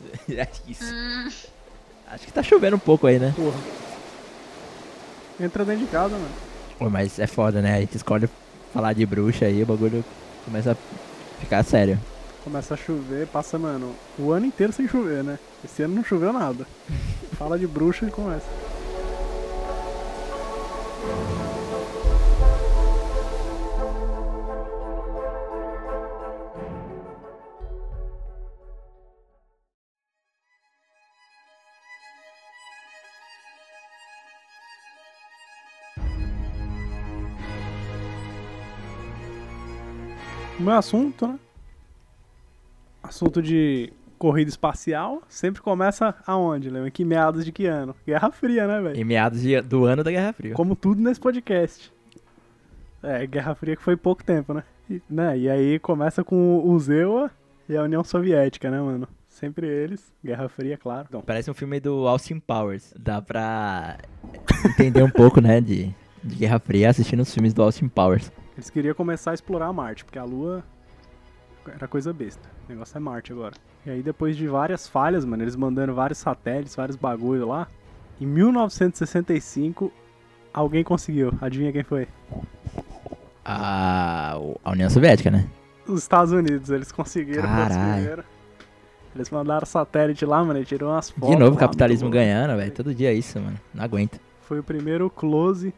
[0.28, 0.84] É isso.
[0.94, 1.28] Hum,
[2.08, 3.32] Acho que tá chovendo um pouco aí, né?
[3.34, 3.58] Porra.
[5.40, 6.28] Entra dentro de casa, mano.
[6.78, 7.76] Pô, mas é foda, né?
[7.76, 8.28] A gente escolhe
[8.72, 10.04] falar de bruxa aí, o bagulho
[10.44, 10.76] começa a
[11.40, 11.98] ficar sério.
[12.44, 15.38] Começa a chover, passa, mano, o ano inteiro sem chover, né?
[15.64, 16.66] Esse ano não choveu nada.
[17.36, 18.46] Fala de bruxa e começa.
[40.66, 41.38] Meu assunto, né?
[43.02, 46.68] Assunto de corrida espacial sempre começa aonde?
[46.68, 47.94] Em que meados de que ano?
[48.06, 48.96] Guerra Fria, né, velho?
[48.98, 50.54] Em meados de- do ano da Guerra Fria.
[50.54, 51.92] Como tudo nesse podcast.
[53.02, 54.64] É, Guerra Fria que foi pouco tempo, né?
[54.90, 55.38] E, né?
[55.38, 57.30] e aí começa com o Zewa
[57.68, 59.06] e a União Soviética, né, mano?
[59.28, 60.12] Sempre eles.
[60.24, 61.06] Guerra Fria, claro.
[61.08, 62.92] Então, Parece um filme do Austin Powers.
[62.98, 63.98] Dá pra
[64.64, 68.32] entender um pouco, né, de, de Guerra Fria assistindo os filmes do Austin Powers.
[68.56, 70.64] Eles queriam começar a explorar Marte, porque a Lua
[71.68, 72.48] era coisa besta.
[72.66, 73.54] O negócio é Marte agora.
[73.84, 77.68] E aí, depois de várias falhas, mano, eles mandando vários satélites, vários bagulho lá,
[78.20, 79.92] em 1965,
[80.52, 81.32] alguém conseguiu.
[81.40, 82.08] Adivinha quem foi?
[83.44, 85.46] A, a União Soviética, né?
[85.86, 87.42] Os Estados Unidos, eles conseguiram.
[87.42, 88.24] Caralho.
[89.14, 91.30] Eles mandaram satélite lá, mano, e tirou umas fotos.
[91.30, 92.72] De novo, lá, o capitalismo ganhando, velho.
[92.72, 93.58] Todo dia é isso, mano.
[93.72, 94.18] Não aguento.
[94.42, 95.72] Foi o primeiro close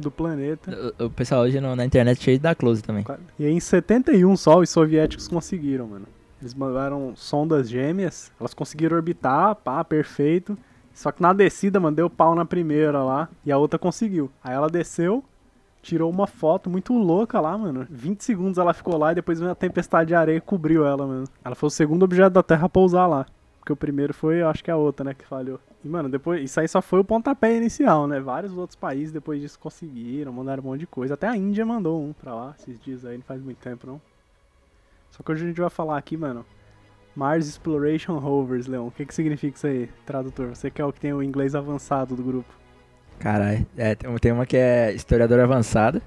[0.00, 0.92] do planeta.
[0.98, 3.04] O, o pessoal hoje no- na internet é cheio da close também.
[3.38, 6.06] E em 71 só, os soviéticos conseguiram, mano.
[6.40, 10.56] Eles mandaram sondas gêmeas, elas conseguiram orbitar, pá, perfeito.
[10.92, 14.30] Só que na descida, mano, deu pau na primeira lá, e a outra conseguiu.
[14.42, 15.22] Aí ela desceu,
[15.82, 17.86] tirou uma foto muito louca lá, mano.
[17.90, 21.24] 20 segundos ela ficou lá e depois uma tempestade de areia cobriu ela, mano.
[21.44, 23.26] Ela foi o segundo objeto da Terra a pousar lá.
[23.60, 25.60] Porque o primeiro foi, eu acho que a outra, né, que falhou.
[25.84, 28.18] E, mano, depois, isso aí só foi o pontapé inicial, né?
[28.18, 31.14] Vários outros países depois disso conseguiram, mandaram um monte de coisa.
[31.14, 34.00] Até a Índia mandou um pra lá, esses dias aí, não faz muito tempo, não.
[35.10, 36.44] Só que hoje a gente vai falar aqui, mano,
[37.14, 38.86] Mars Exploration Rovers, Leon.
[38.86, 40.48] O que que significa isso aí, tradutor?
[40.48, 42.52] Você que é o que tem o inglês avançado do grupo.
[43.18, 43.66] Caralho.
[43.76, 46.00] É, tem uma que é historiador avançado.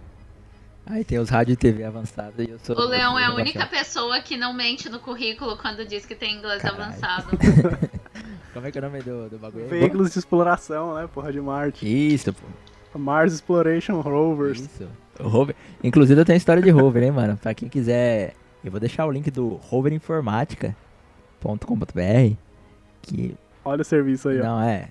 [0.85, 2.75] Aí tem os rádio e TV avançado e eu sou.
[2.75, 6.37] O Leão é a única pessoa que não mente no currículo quando diz que tem
[6.37, 6.83] inglês Caralho.
[6.83, 7.37] avançado.
[8.53, 9.67] Como é que é o nome do, do bagulho?
[9.67, 11.87] Veículos de exploração, né, porra, de Marte.
[11.87, 12.99] Isso, pô.
[12.99, 14.59] Mars Exploration Rovers.
[14.59, 14.87] Isso.
[15.19, 15.55] O rover.
[15.83, 17.37] Inclusive eu tenho história de rover, hein, mano.
[17.37, 18.35] Pra quem quiser.
[18.63, 22.35] Eu vou deixar o link do roverinformática.com.br.
[23.01, 23.35] Que.
[23.65, 24.43] Olha o serviço aí, ó.
[24.43, 24.89] Não, é.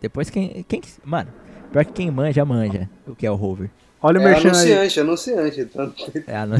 [0.00, 0.64] Depois quem.
[0.68, 1.30] quem mano,
[1.70, 3.70] pior que quem manja, manja o que é o rover.
[4.02, 4.72] Olha o É merchan aí.
[4.72, 5.60] anunciante, anunciante.
[5.60, 5.94] Então,
[6.26, 6.56] É a no-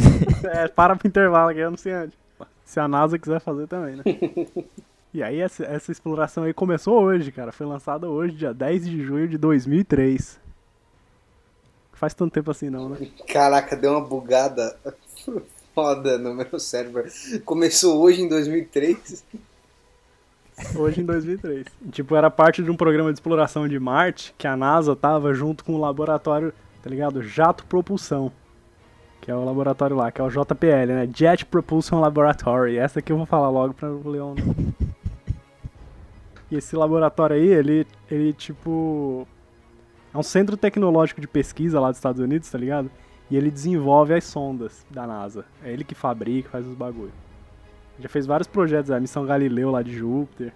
[0.53, 2.17] É, para pro intervalo aqui, anunciante.
[2.65, 4.03] Se a NASA quiser fazer também, né?
[5.15, 7.53] E aí, essa, essa exploração aí começou hoje, cara.
[7.53, 10.41] Foi lançada hoje, dia 10 de junho de 2003.
[11.93, 12.97] Faz tanto tempo assim, não, né?
[13.29, 14.75] Caraca, deu uma bugada
[15.75, 17.05] foda no meu cérebro.
[17.45, 19.23] Começou hoje em 2003.
[20.77, 21.67] Hoje em 2003.
[21.91, 25.63] Tipo, era parte de um programa de exploração de Marte que a NASA tava junto
[25.63, 27.23] com o laboratório, tá ligado?
[27.23, 28.33] Jato Propulsão.
[29.21, 31.09] Que é o laboratório lá, que é o JPL, né?
[31.15, 32.77] Jet Propulsion Laboratory.
[32.77, 34.35] Essa aqui eu vou falar logo pra o Leon.
[36.51, 39.27] E esse laboratório aí, ele, ele tipo.
[40.13, 42.91] É um centro tecnológico de pesquisa lá dos Estados Unidos, tá ligado?
[43.31, 45.47] E ele desenvolve as sondas da NASA.
[45.65, 47.13] É ele que fabrica, faz os bagulho.
[48.01, 50.53] Já fez vários projetos, a missão Galileu lá de Júpiter.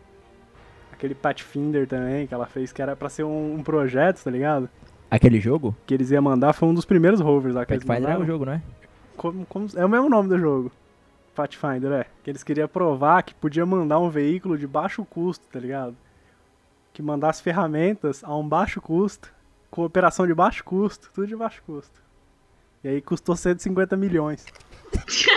[0.93, 4.69] Aquele Pathfinder também, que ela fez, que era pra ser um, um projeto, tá ligado?
[5.17, 5.75] Aquele jogo?
[5.87, 8.25] Que eles iam mandar, foi um dos primeiros rovers lá que eles Pathfinder é o
[8.27, 8.63] jogo, não é?
[9.17, 10.71] Como- como- é o mesmo nome do jogo.
[11.35, 12.07] Pathfinder, é.
[12.23, 15.97] Que eles queriam provar que podia mandar um veículo de baixo custo, tá ligado?
[16.93, 19.33] Que mandasse ferramentas a um baixo custo,
[19.71, 22.03] com operação de baixo custo, tudo de baixo custo.
[22.85, 24.45] E aí custou 150 milhões.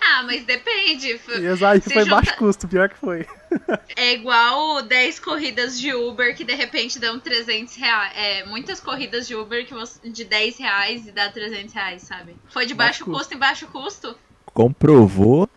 [0.00, 1.08] ah, mas depende.
[1.08, 3.26] E aí foi junta- baixo custo, pior que foi.
[3.96, 8.12] É igual 10 corridas de Uber que de repente dão 300 reais.
[8.16, 12.36] É, muitas corridas de Uber que você, de 10 reais e dá 300 reais, sabe?
[12.48, 13.18] Foi de Baixo baixo, custo.
[13.18, 14.16] custo em baixo custo?
[14.54, 15.48] Comprovou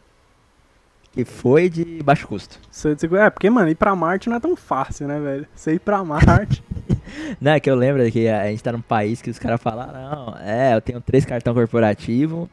[1.12, 2.60] que foi de baixo custo.
[2.71, 5.47] 150 É, porque, mano, ir pra Marte não é tão fácil, né, velho?
[5.56, 6.63] Você ir pra Marte.
[7.39, 9.93] Não, é que eu lembro que a gente tá num país que os caras falaram,
[9.93, 12.49] não, é, eu tenho três cartão corporativo,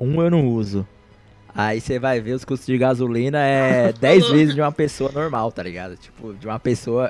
[0.00, 0.86] um eu não uso.
[1.54, 5.52] Aí você vai ver os custos de gasolina é 10 vezes de uma pessoa normal,
[5.52, 5.96] tá ligado?
[5.96, 7.08] Tipo, de uma pessoa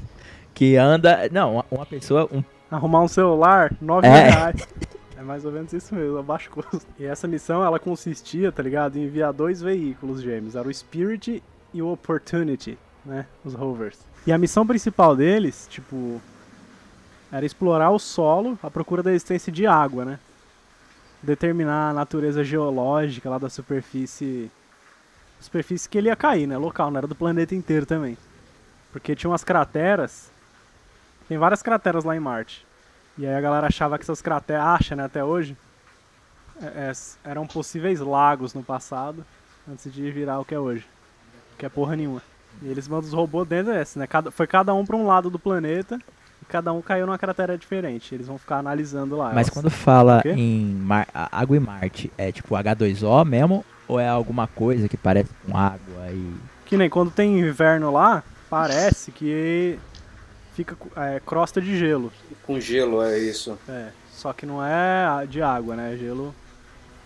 [0.54, 1.28] que anda.
[1.32, 2.28] Não, uma, pessoa.
[2.32, 4.10] Um, Arrumar um celular, 9 É.
[4.30, 4.68] reais.
[5.16, 6.80] É mais ou menos isso mesmo, a baixo custo.
[6.98, 10.54] E essa missão, ela consistia, tá ligado, em enviar dois veículos gêmeos.
[10.54, 11.42] Era o Spirit
[11.74, 13.26] e o Opportunity, né?
[13.44, 13.98] Os rovers.
[14.26, 16.20] E a missão principal deles, tipo,
[17.32, 20.18] era explorar o solo à procura da existência de água, né?
[21.22, 24.50] Determinar a natureza geológica lá da superfície.
[25.40, 26.56] Superfície que ele ia cair, né?
[26.56, 28.16] Local, não era do planeta inteiro também.
[28.92, 30.30] Porque tinha umas crateras.
[31.28, 32.66] Tem várias crateras lá em Marte.
[33.16, 35.56] E aí a galera achava que essas crateras, acha, né, até hoje,
[36.60, 36.92] é, é,
[37.24, 39.24] eram possíveis lagos no passado,
[39.70, 40.86] antes de virar o que é hoje.
[41.56, 42.22] Que é porra nenhuma.
[42.62, 44.06] E eles mandam os robôs dentro desse, né?
[44.06, 46.00] Cada, foi cada um pra um lado do planeta
[46.48, 48.14] cada um caiu numa cratera diferente.
[48.14, 49.26] Eles vão ficar analisando lá.
[49.26, 49.50] Mas elas.
[49.50, 53.64] quando fala em Mar- água e Marte, é tipo H2O mesmo?
[53.86, 56.34] Ou é alguma coisa que parece com água e.
[56.66, 59.78] Que nem quando tem inverno lá, parece que
[60.54, 62.12] fica é, crosta de gelo.
[62.44, 63.58] Com gelo, é isso.
[63.68, 65.94] É, só que não é de água, né?
[65.94, 66.34] É gelo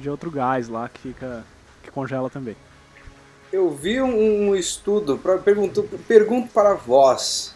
[0.01, 1.45] de outro gás lá que fica
[1.83, 2.57] que congela também.
[3.53, 7.55] Eu vi um, um estudo, pra, pergunto, pergunto para vós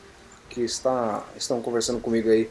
[0.57, 2.49] que está, estão conversando comigo aí.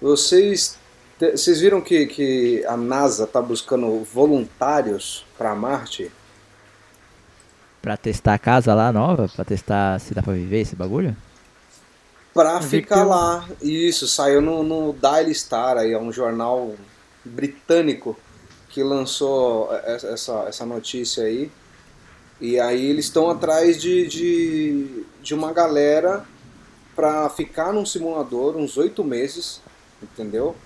[0.00, 0.78] Vocês,
[1.20, 6.10] vocês viram que, que a NASA está buscando voluntários para Marte?
[7.82, 9.28] Pra testar a casa lá nova?
[9.28, 11.14] Pra testar se dá pra viver esse bagulho?
[12.32, 13.46] Para ficar lá.
[13.60, 16.74] Isso, saiu no, no Daily Star, aí, é um jornal
[17.22, 18.18] britânico
[18.70, 21.50] que lançou essa, essa- essa notícia aí.
[22.40, 26.24] E aí eles estão atrás de, de, de uma galera
[26.96, 29.60] para ficar num simulador uns oito meses,
[30.02, 30.56] entendeu?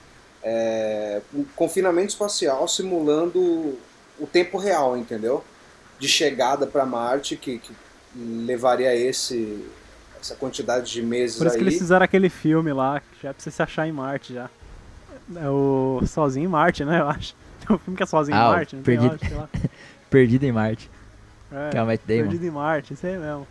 [0.43, 3.39] É, um confinamento espacial simulando
[4.19, 5.45] o tempo real, entendeu?
[5.99, 7.73] De chegada para Marte, que, que
[8.15, 9.67] levaria esse,
[10.21, 11.63] essa quantidade de meses Por isso aí.
[11.63, 14.49] que eles fizeram aquele filme lá, que já precisa se achar em Marte já.
[15.37, 17.01] É o Sozinho em Marte, né?
[17.01, 17.35] Eu acho.
[17.67, 19.37] Tem um filme que é Sozinho Ah, em Marte, não tem, Perdido.
[19.37, 19.49] lá.
[20.09, 20.91] Perdido em Marte.
[21.53, 22.21] É, Que é o Matt Damon.
[22.23, 23.47] Perdido em Marte, isso aí mesmo.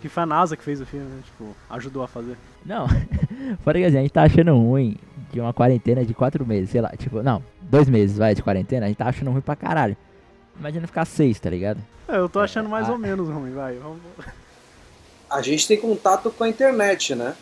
[0.00, 1.20] Que foi a NASA que fez o filme, né?
[1.24, 2.36] Tipo, ajudou a fazer.
[2.64, 2.86] Não,
[3.62, 4.96] fora que assim, a gente tá achando ruim
[5.32, 8.86] de uma quarentena de quatro meses, sei lá, tipo, não, dois meses, vai, de quarentena,
[8.86, 9.96] a gente tá achando ruim pra caralho.
[10.58, 11.80] Imagina ficar seis, tá ligado?
[12.08, 12.92] É, eu tô achando mais ah.
[12.92, 13.76] ou menos ruim, vai.
[13.76, 14.00] Vamos...
[15.30, 17.36] A gente tem contato com a internet, né?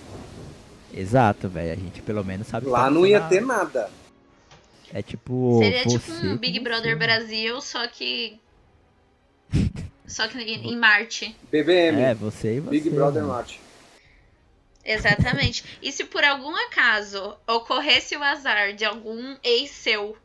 [0.92, 3.88] Exato, velho, a gente pelo menos sabe Lá não ia ter nada.
[4.92, 5.58] É tipo.
[5.58, 6.60] Seria tipo um Big.
[6.60, 8.38] Brother Brasil, só que.
[10.08, 11.36] Só que em em Marte.
[11.52, 12.70] BBM, É, você e você.
[12.70, 13.34] Big Brother mano.
[13.34, 13.60] Marte.
[14.84, 15.64] Exatamente.
[15.82, 20.16] E se por algum acaso ocorresse o azar de algum ex seu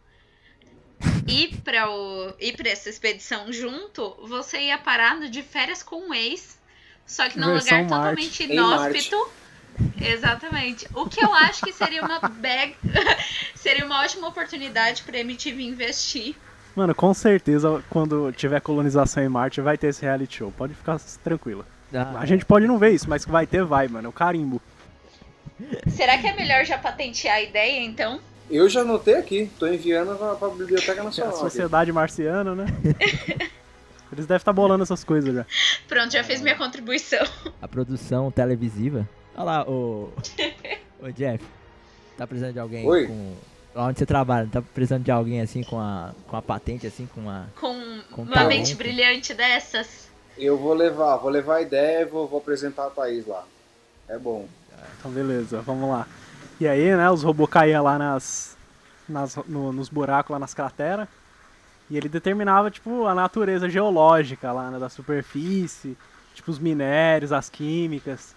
[1.28, 5.98] ir pra, o, ir pra essa expedição junto, você ia parar no de férias com
[6.08, 6.58] um ex,
[7.06, 7.90] só que num Versão lugar Marte.
[7.90, 9.32] totalmente inóspito.
[10.00, 10.88] Exatamente.
[10.94, 12.76] O que eu acho que seria uma bag...
[13.56, 16.36] seria uma ótima oportunidade pra MTV investir.
[16.76, 20.52] Mano, com certeza, quando tiver colonização em Marte, vai ter esse reality show.
[20.52, 21.66] Pode ficar tranquila.
[21.94, 24.08] Ah, A gente pode não ver isso, mas que vai ter, vai, mano.
[24.08, 24.60] É o carimbo.
[25.88, 28.20] Será que é melhor já patentear a ideia, então?
[28.50, 31.32] Eu já anotei aqui, tô enviando pra, pra Biblioteca É a Nacional.
[31.34, 31.40] aqui.
[31.42, 32.66] sociedade marciana, né?
[34.12, 35.46] Eles devem estar bolando essas coisas já.
[35.88, 37.26] Pronto, já fiz minha contribuição.
[37.62, 39.08] A produção televisiva.
[39.36, 40.12] Olha lá, o.
[41.02, 41.44] Ô Jeff,
[42.18, 43.08] tá precisando de alguém Oi.
[43.08, 43.34] com.
[43.76, 47.08] Lá onde você trabalha, tá precisando de alguém assim com a, com a patente, assim,
[47.08, 47.46] com a.
[47.60, 48.58] Com, Com uma talento.
[48.60, 50.08] mente brilhante dessas.
[50.38, 53.44] Eu vou levar, vou levar a ideia e vou, vou apresentar a Thaís lá.
[54.08, 54.48] É bom.
[55.00, 56.08] Então, beleza, vamos lá.
[56.60, 58.56] E aí, né, os robôs caíam lá nas,
[59.10, 61.08] nas- no- nos buracos, lá nas crateras.
[61.90, 65.98] E ele determinava, tipo, a natureza geológica lá, né, da superfície,
[66.34, 68.36] tipo, os minérios, as químicas.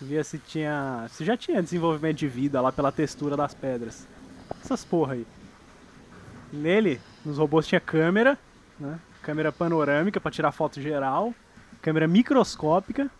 [0.00, 1.06] Via se tinha.
[1.12, 4.06] Se já tinha desenvolvimento de vida lá pela textura das pedras.
[4.62, 5.26] Essas porra aí.
[6.52, 8.38] Nele, nos robôs tinha câmera,
[8.78, 8.98] né?
[9.22, 11.34] Câmera panorâmica pra tirar foto geral,
[11.80, 13.10] câmera microscópica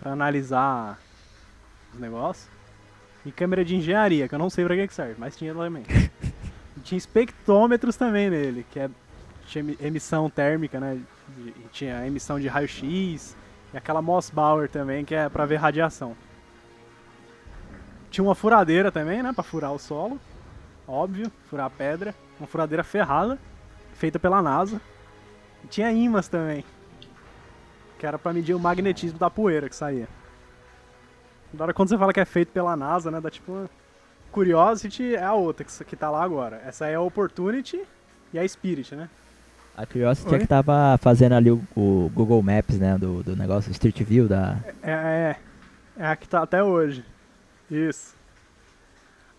[0.00, 0.98] pra analisar
[1.92, 2.48] os negócios.
[3.24, 5.84] E câmera de engenharia, que eu não sei pra que que serve, mas tinha também.
[6.76, 8.90] E tinha espectrômetros também nele, que é,
[9.46, 11.00] tinha emi- emissão térmica, né?
[11.38, 13.36] e tinha emissão de raio-x.
[13.72, 16.16] E aquela Mossbauer também, que é pra ver radiação.
[18.10, 19.32] Tinha uma furadeira também, né?
[19.32, 20.20] Pra furar o solo.
[20.86, 22.14] Óbvio, furar pedra.
[22.38, 23.38] Uma furadeira ferrada,
[23.94, 24.80] feita pela NASA.
[25.62, 26.64] E tinha ímãs também.
[27.98, 30.08] Que era pra medir o magnetismo da poeira que saía.
[31.52, 33.20] Da hora quando você fala que é feito pela NASA, né?
[33.20, 33.70] Dá tipo uma...
[34.32, 36.60] Curiosity é a outra que, que tá lá agora.
[36.66, 37.80] Essa aí é a Opportunity
[38.32, 39.08] e a Spirit, né?
[39.76, 40.38] A Curiosity é Oi?
[40.40, 42.98] que tava fazendo ali o, o Google Maps, né?
[42.98, 44.56] Do, do negócio, Street View da.
[44.82, 45.36] É, é,
[45.96, 47.04] é a que tá até hoje.
[47.70, 48.16] Isso.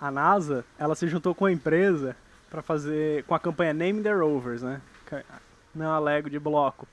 [0.08, 2.16] A NASA, ela se juntou com a empresa
[2.50, 4.80] pra fazer com a campanha Name the Rovers, né?
[5.74, 6.88] Não a Lego de bloco.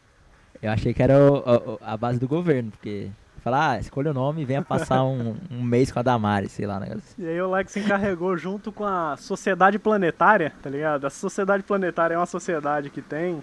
[0.63, 3.11] Eu achei que era o- o- a base do governo, porque
[3.45, 6.65] Fala, ah, escolha o nome e venha passar um, um mês com a Damares, sei
[6.65, 7.25] lá, negócio assim.
[7.25, 11.05] E aí o Lex se encarregou junto com a Sociedade Planetária, tá ligado?
[11.09, 13.43] A Sociedade Planetária é uma sociedade que tem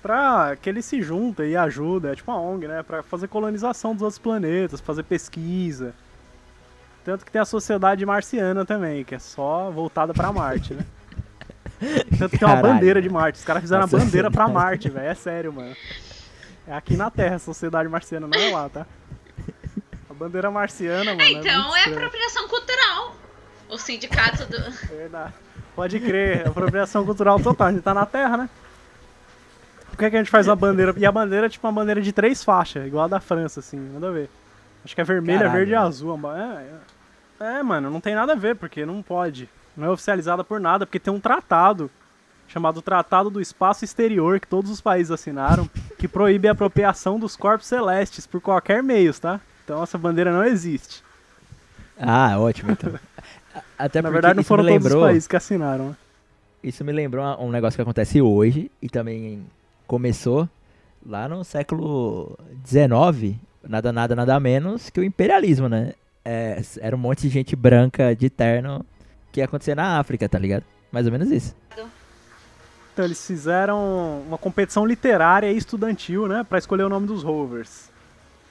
[0.00, 2.82] pra que ele se junta e ajuda, é tipo uma ONG, né?
[2.84, 5.92] Pra fazer colonização dos outros planetas, fazer pesquisa.
[7.08, 10.84] Tanto que tem a Sociedade Marciana também, que é só voltada pra Marte, né?
[12.18, 13.38] Tanto que tem uma bandeira de Marte.
[13.38, 14.52] Os caras fizeram A bandeira pra sociedade.
[14.52, 15.06] Marte, velho.
[15.06, 15.74] É sério, mano.
[16.66, 18.86] É aqui na Terra, a Sociedade Marciana, não é lá, tá?
[20.10, 21.22] A bandeira marciana, mano.
[21.22, 21.96] É, é então muito é estranho.
[21.96, 23.16] apropriação cultural.
[23.70, 24.70] O sindicato do.
[24.88, 25.32] Verdade.
[25.74, 27.68] Pode crer, apropriação cultural total.
[27.68, 28.50] A gente tá na Terra, né?
[29.88, 30.92] Por que, que a gente faz uma bandeira?
[30.94, 33.78] E a bandeira é tipo uma bandeira de três faixas, igual a da França, assim,
[33.94, 34.28] nada a ver.
[34.84, 35.86] Acho que é vermelha, Caralho, verde e mano.
[35.86, 36.20] azul.
[36.36, 36.97] É, é.
[37.40, 39.48] É, mano, não tem nada a ver, porque não pode.
[39.76, 41.90] Não é oficializada por nada, porque tem um tratado
[42.48, 45.68] chamado Tratado do Espaço Exterior, que todos os países assinaram,
[45.98, 49.38] que proíbe a apropriação dos corpos celestes por qualquer meio, tá?
[49.64, 51.02] Então essa bandeira não existe.
[52.00, 52.94] Ah, ótimo, então.
[53.78, 55.88] Até Na verdade, não foram todos os lembrou, países que assinaram.
[55.90, 55.96] né?
[56.62, 59.44] Isso me lembrou um negócio que acontece hoje e também
[59.86, 60.48] começou
[61.04, 62.36] lá no século
[62.66, 65.92] XIX, nada, nada, nada menos que o imperialismo, né?
[66.30, 68.84] É, era um monte de gente branca de terno
[69.32, 70.62] que ia acontecer na África, tá ligado?
[70.92, 71.56] Mais ou menos isso.
[72.92, 77.88] Então eles fizeram uma competição literária e estudantil, né, para escolher o nome dos rovers,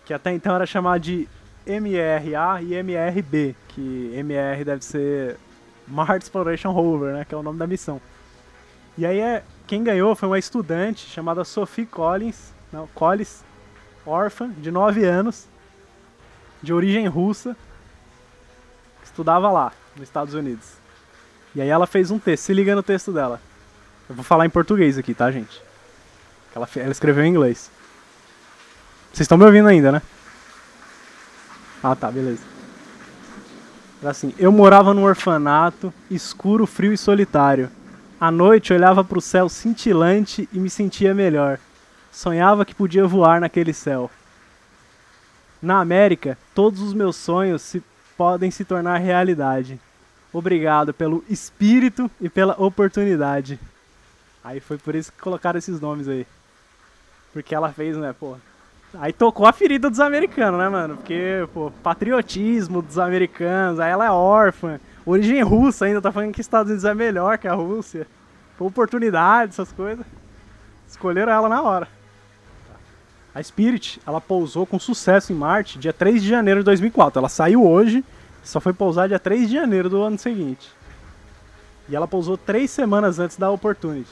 [0.05, 1.27] que até então era chamado de
[1.67, 5.37] MRA e MRB, que MR deve ser
[5.87, 8.01] Mars Exploration Rover, né, que é o nome da missão.
[8.97, 13.43] E aí é, quem ganhou foi uma estudante chamada Sophie Collins, não, Collins,
[14.03, 15.45] órfã, de 9 anos,
[16.63, 17.55] de origem russa,
[19.17, 20.73] estudava lá, nos Estados Unidos.
[21.55, 23.41] E aí ela fez um texto, se liga no texto dela.
[24.07, 25.59] Eu vou falar em português aqui, tá, gente?
[26.55, 27.71] Ela, ela escreveu em inglês.
[29.11, 30.01] Vocês estão me ouvindo ainda, né?
[31.81, 32.43] Ah, tá, beleza.
[33.99, 37.71] Era assim: Eu morava num orfanato, escuro, frio e solitário.
[38.19, 41.57] À noite olhava para o céu cintilante e me sentia melhor.
[42.11, 44.11] Sonhava que podia voar naquele céu.
[45.59, 47.83] Na América, todos os meus sonhos se,
[48.17, 49.79] podem se tornar realidade.
[50.33, 53.59] Obrigado pelo espírito e pela oportunidade.
[54.43, 56.25] Aí foi por isso que colocaram esses nomes aí.
[57.31, 58.35] Porque ela fez, né, pô.
[58.99, 60.97] Aí tocou a ferida dos americanos, né, mano?
[60.97, 64.79] Porque, pô, patriotismo dos americanos, aí ela é órfã.
[65.05, 68.07] Origem russa ainda, tá falando que Estados Unidos é melhor que a Rússia.
[68.59, 70.05] Oportunidade, essas coisas.
[70.87, 71.87] Escolheram ela na hora.
[73.37, 77.19] A Spirit, ela pousou com sucesso em Marte dia 3 de janeiro de 2004.
[77.19, 78.03] Ela saiu hoje,
[78.43, 80.71] só foi pousar dia 3 de janeiro do ano seguinte.
[81.87, 84.09] E ela pousou três semanas antes da Opportunity.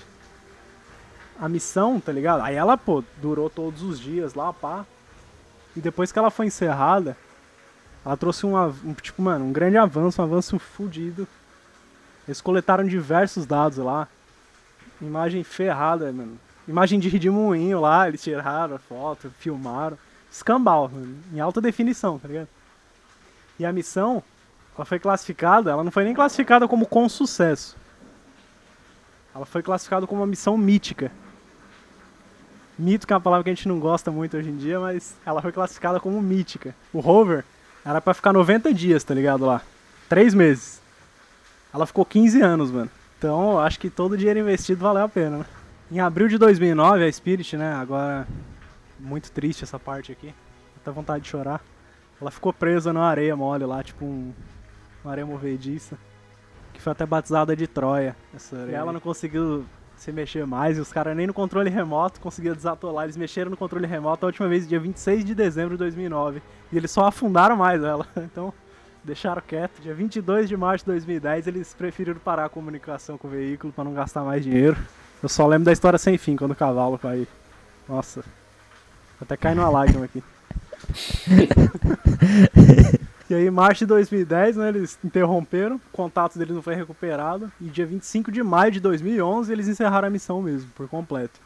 [1.41, 2.43] A missão, tá ligado?
[2.43, 4.85] Aí ela, pô, durou todos os dias lá, pá.
[5.75, 7.17] E depois que ela foi encerrada,
[8.05, 11.27] ela trouxe um, um tipo, mano, um grande avanço, um avanço fudido.
[12.27, 14.07] Eles coletaram diversos dados lá.
[15.01, 16.44] Imagem ferrada, mano.
[16.67, 19.97] Imagem de redemoinho lá, eles tiraram a foto, filmaram.
[20.31, 20.91] Escambau,
[21.33, 22.47] em alta definição, tá ligado?
[23.57, 24.21] E a missão,
[24.75, 27.77] ela foi classificada, ela não foi nem classificada como com sucesso.
[29.33, 31.11] Ela foi classificada como uma missão mítica.
[32.77, 35.15] Mito que é uma palavra que a gente não gosta muito hoje em dia, mas
[35.25, 36.75] ela foi classificada como mítica.
[36.91, 37.45] O rover
[37.85, 39.61] era pra ficar 90 dias, tá ligado lá?
[40.09, 40.81] Três meses.
[41.73, 42.89] Ela ficou 15 anos, mano.
[43.17, 45.45] Então, acho que todo o dinheiro investido valeu a pena, né?
[45.91, 48.27] Em abril de 2009, a Spirit, né, agora
[48.99, 50.33] muito triste essa parte aqui.
[50.77, 51.61] Até vontade de chorar.
[52.19, 54.33] Ela ficou presa numa areia mole lá, tipo um,
[55.03, 55.97] uma areia movediça.
[56.73, 58.15] Que foi até batizada de Troia.
[58.35, 58.71] Essa areia.
[58.71, 59.63] E ela não conseguiu
[59.95, 60.77] se mexer mais.
[60.77, 63.05] E os caras nem no controle remoto conseguiam desatolar.
[63.05, 66.41] Eles mexeram no controle remoto a última vez, dia 26 de dezembro de 2009.
[66.71, 68.07] E eles só afundaram mais ela.
[68.17, 68.51] Então,
[69.03, 69.81] deixaram quieto.
[69.81, 73.83] Dia 22 de março de 2010, eles preferiram parar a comunicação com o veículo para
[73.83, 74.75] não gastar mais dinheiro.
[75.21, 77.27] Eu só lembro da história sem fim, quando o cavalo caiu.
[77.87, 78.23] Nossa.
[79.21, 80.23] Até cai numa lágrima aqui.
[83.27, 87.51] E aí, em março de 2010, né, eles interromperam, o contato deles não foi recuperado,
[87.59, 91.39] e dia 25 de maio de 2011 eles encerraram a missão mesmo, por completo.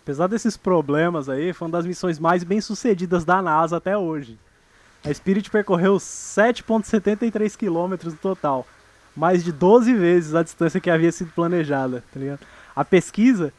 [0.00, 4.38] Apesar desses problemas aí, foi uma das missões mais bem sucedidas da NASA até hoje.
[5.04, 8.64] A Spirit percorreu 7,73 km no total,
[9.16, 12.46] mais de 12 vezes a distância que havia sido planejada, tá ligado?
[12.74, 13.52] A pesquisa,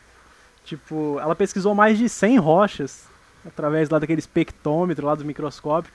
[0.63, 3.05] tipo, ela pesquisou mais de 100 rochas,
[3.45, 5.91] através lá daquele espectrômetro lá do microscópio,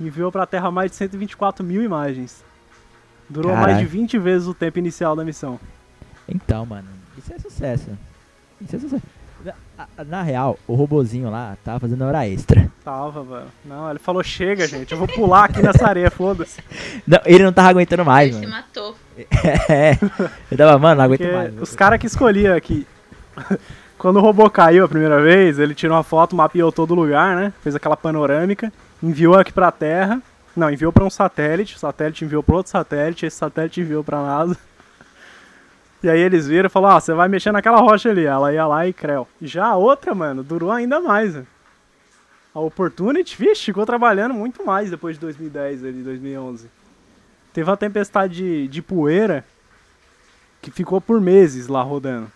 [0.00, 2.44] enviou para a Terra mais de 124 mil imagens.
[3.28, 3.86] Durou mais Caralho.
[3.86, 5.58] de 20 vezes o tempo inicial da missão.
[6.28, 7.90] Então, mano, isso é sucesso.
[8.60, 9.02] Isso é sucesso.
[9.42, 12.70] Na, na real, o robozinho lá tava fazendo hora extra.
[12.84, 13.46] Tava, mano.
[13.64, 16.60] Não, ele falou, chega, gente, eu vou pular aqui nessa areia, foda-se.
[17.06, 18.62] Não, ele não tava aguentando mais, Ele se mano.
[18.62, 18.96] matou.
[19.68, 19.98] É.
[20.50, 21.62] Eu tava, mano, não aguento Porque mais.
[21.62, 22.86] os caras que escolhiam aqui.
[23.98, 27.36] Quando o robô caiu a primeira vez, ele tirou uma foto, mapeou todo o lugar,
[27.36, 27.52] né?
[27.62, 30.22] Fez aquela panorâmica, enviou aqui pra Terra.
[30.56, 34.22] Não, enviou pra um satélite, o satélite enviou pra outro satélite, esse satélite enviou pra
[34.22, 34.56] NASA.
[36.02, 38.24] E aí eles viram e falaram, ah, você vai mexer naquela rocha ali.
[38.24, 39.28] Ela ia lá e creu.
[39.40, 41.44] Já a outra, mano, durou ainda mais, né?
[42.54, 46.68] A Opportunity, vixe, ficou trabalhando muito mais depois de 2010, ali, 2011.
[47.52, 49.44] Teve uma tempestade de, de poeira
[50.62, 52.30] que ficou por meses lá rodando,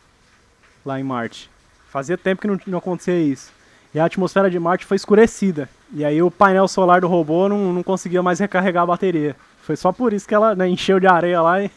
[0.84, 1.50] lá em Marte.
[1.90, 3.52] Fazia tempo que não, não acontecia isso.
[3.94, 5.68] E a atmosfera de Marte foi escurecida.
[5.92, 9.36] E aí o painel solar do robô não, não conseguia mais recarregar a bateria.
[9.62, 11.70] Foi só por isso que ela né, encheu de areia lá e...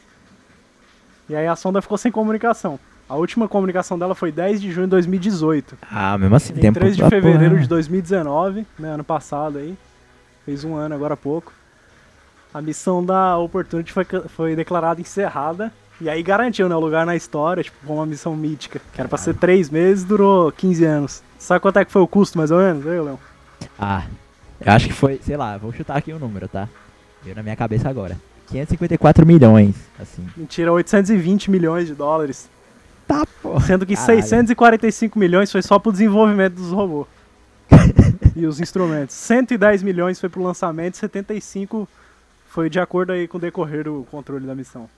[1.29, 2.79] E aí a sonda ficou sem comunicação.
[3.07, 5.77] A última comunicação dela foi 10 de junho de 2018.
[5.91, 7.61] Ah, mesmo assim, Em tempo 3 de fevereiro porra.
[7.61, 9.77] de 2019, né, ano passado aí.
[10.45, 11.53] Fez um ano agora há pouco.
[12.57, 15.71] A missão da Opportunity foi, foi declarada encerrada.
[16.01, 18.81] E aí garantiu, né, o lugar na história, tipo, como uma missão mítica.
[18.93, 21.23] Que era pra ser 3 meses, durou 15 anos.
[21.37, 22.87] Sabe quanto é que foi o custo, mais ou menos?
[22.87, 23.19] Aí, Leão?
[23.77, 24.05] Ah,
[24.59, 26.67] eu acho que foi, sei lá, vou chutar aqui o número, tá?
[27.23, 28.17] Veio na minha cabeça agora.
[28.47, 30.25] 554 milhões, assim.
[30.35, 32.49] Mentira, 820 milhões de dólares.
[33.07, 33.59] Tá, pô.
[33.59, 34.23] Sendo que Caralho.
[34.23, 37.05] 645 milhões foi só pro desenvolvimento dos robôs.
[38.35, 39.15] e os instrumentos.
[39.15, 41.87] 110 milhões foi pro lançamento, 75
[42.57, 44.89] foi de acordo aí com o decorrer do controle da missão.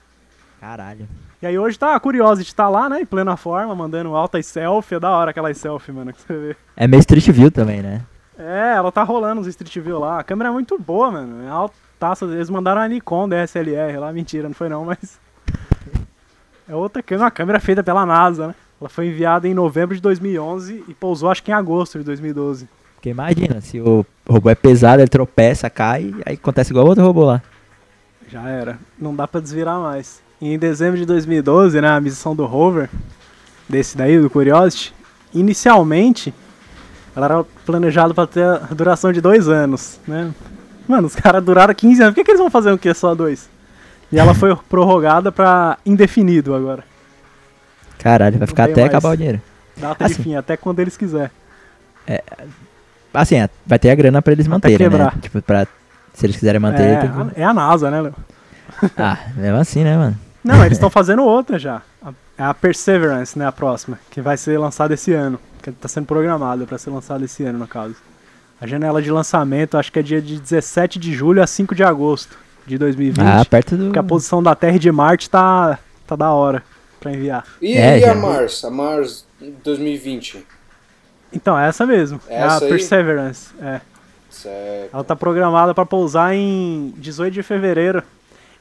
[0.58, 1.06] Caralho.
[1.42, 4.94] E aí hoje tá a Curiosity tá lá, né, em plena forma, mandando altas selfie,
[4.94, 6.56] é da hora aquelas selfie, mano, que você vê.
[6.74, 8.00] É meio Street View também, né?
[8.38, 10.20] É, ela tá rolando os Street View lá.
[10.20, 11.46] A câmera é muito boa, mano.
[11.46, 12.24] É altaça.
[12.24, 15.20] Eles mandaram a Nikon DSLR lá, mentira, não foi não, mas.
[16.66, 18.54] É outra câmera, uma câmera feita pela NASA, né?
[18.80, 22.68] Ela foi enviada em novembro de 2011 e pousou acho que em agosto de 2012.
[23.00, 27.24] Porque imagina, se o robô é pesado, ele tropeça, cai, aí acontece igual outro robô
[27.24, 27.42] lá.
[28.30, 28.78] Já era.
[28.98, 30.20] Não dá pra desvirar mais.
[30.40, 32.88] E em dezembro de 2012, né, a missão do rover,
[33.68, 34.94] desse daí, do Curiosity,
[35.34, 36.32] inicialmente,
[37.14, 40.32] ela era planejada pra ter a duração de dois anos, né?
[40.88, 42.94] Mano, os caras duraram 15 anos, por que, que eles vão fazer o quê?
[42.94, 43.48] Só dois?
[44.10, 46.84] E ela foi prorrogada pra indefinido agora.
[47.98, 48.86] Caralho, vai ficar até mais.
[48.86, 49.40] acabar o dinheiro.
[49.76, 50.14] Data Assim.
[50.14, 51.30] de fim, até quando eles quiserem.
[53.12, 55.12] Assim, é, vai ter a grana pra eles Até manterem, né?
[55.20, 55.66] Tipo, pra,
[56.20, 57.06] se eles quiserem manter, É, que...
[57.06, 58.14] a- é a NASA, né, Léo?
[58.96, 60.18] Ah, mesmo assim, né, mano?
[60.44, 61.82] Não, eles estão fazendo outra já.
[62.02, 65.38] A- É a Perseverance, né, a próxima, que vai ser lançada esse ano.
[65.62, 67.96] Que tá sendo programada para ser lançada esse ano, no caso.
[68.58, 71.82] A janela de lançamento acho que é dia de 17 de julho a 5 de
[71.84, 73.20] agosto de 2020.
[73.26, 73.84] Ah, perto do...
[73.86, 76.62] Porque a posição da Terra e de Marte tá, tá da hora
[76.98, 77.44] pra enviar.
[77.60, 78.14] E, É, e a.
[78.14, 78.64] Mars?
[78.64, 79.26] A Mars
[79.64, 80.46] 2020?
[81.32, 82.20] Então, é essa mesmo.
[82.28, 82.70] é a Essa aí?
[82.70, 83.50] Perseverance.
[83.60, 83.80] É.
[84.30, 84.94] Certo.
[84.94, 88.02] Ela tá programada pra pousar em 18 de fevereiro.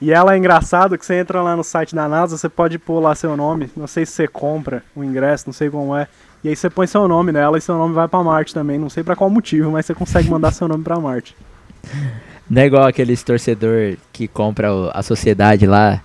[0.01, 2.99] E ela é engraçado que você entra lá no site da NASA, você pode pôr
[3.01, 3.70] lá seu nome.
[3.76, 6.07] Não sei se você compra o ingresso, não sei como é.
[6.41, 8.80] E aí você põe seu nome nela e seu nome vai pra Marte também.
[8.80, 11.36] Não sei pra qual motivo, mas você consegue mandar seu nome pra Marte.
[12.49, 16.01] Não é igual aqueles torcedor que compra a sociedade lá,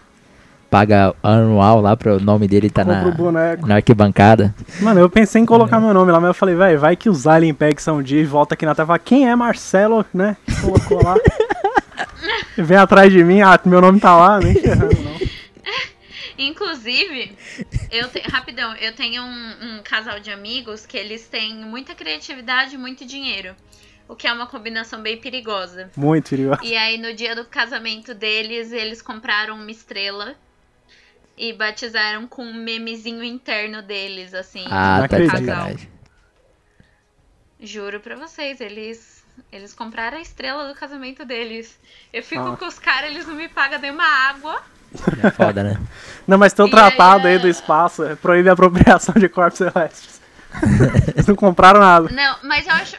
[0.74, 3.04] paga anual lá pro nome dele tá na,
[3.64, 4.52] na arquibancada.
[4.80, 7.28] Mano, eu pensei em colocar meu nome lá, mas eu falei, velho, vai que os
[7.28, 10.36] Alien pegam um dia e volta aqui na Terra e fala, quem é Marcelo, né?
[10.60, 11.14] Colocou lá.
[12.58, 15.14] Vem atrás de mim, ah, meu nome tá lá, nem ferrando, não.
[16.36, 17.38] Inclusive,
[17.92, 22.74] eu te- rapidão, eu tenho um, um casal de amigos que eles têm muita criatividade
[22.74, 23.54] e muito dinheiro.
[24.08, 25.88] O que é uma combinação bem perigosa.
[25.96, 26.58] Muito perigoso.
[26.64, 30.34] E aí, no dia do casamento deles, eles compraram uma estrela
[31.36, 34.64] e batizaram com um memezinho interno deles, assim.
[34.70, 35.88] Ah, tá de sacanagem.
[37.60, 41.76] Juro pra vocês, eles eles compraram a estrela do casamento deles.
[42.12, 42.56] Eu fico Ah.
[42.56, 44.62] com os caras, eles não me pagam nenhuma água.
[45.22, 45.76] É foda, né?
[46.24, 49.12] Não, mas tem um E tratado aí, aí do é- espaço, é, proíbe a apropriação
[49.16, 50.20] de corpos celestes.
[51.16, 52.08] Eles não compraram nada.
[52.10, 52.96] Não, mas eu acho.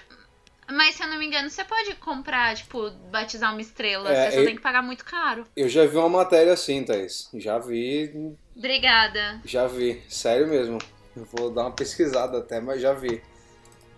[0.72, 4.10] Mas se eu não me engano, você pode comprar, tipo, batizar uma estrela.
[4.12, 5.46] É, você só eu- tem que pagar muito caro.
[5.56, 7.30] Eu já vi uma matéria assim, Thaís.
[7.36, 9.40] Já vi, Obrigada.
[9.46, 10.02] já vi.
[10.10, 10.80] Sério mesmo.
[11.16, 13.22] Eu vou dar uma pesquisada até, mas já vi.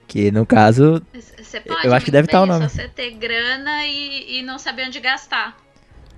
[0.07, 1.86] Que no caso, Você pode.
[1.88, 2.70] Eu acho que deve tá o é nome.
[2.70, 5.57] Só você ter grana e, e não saber onde gastar.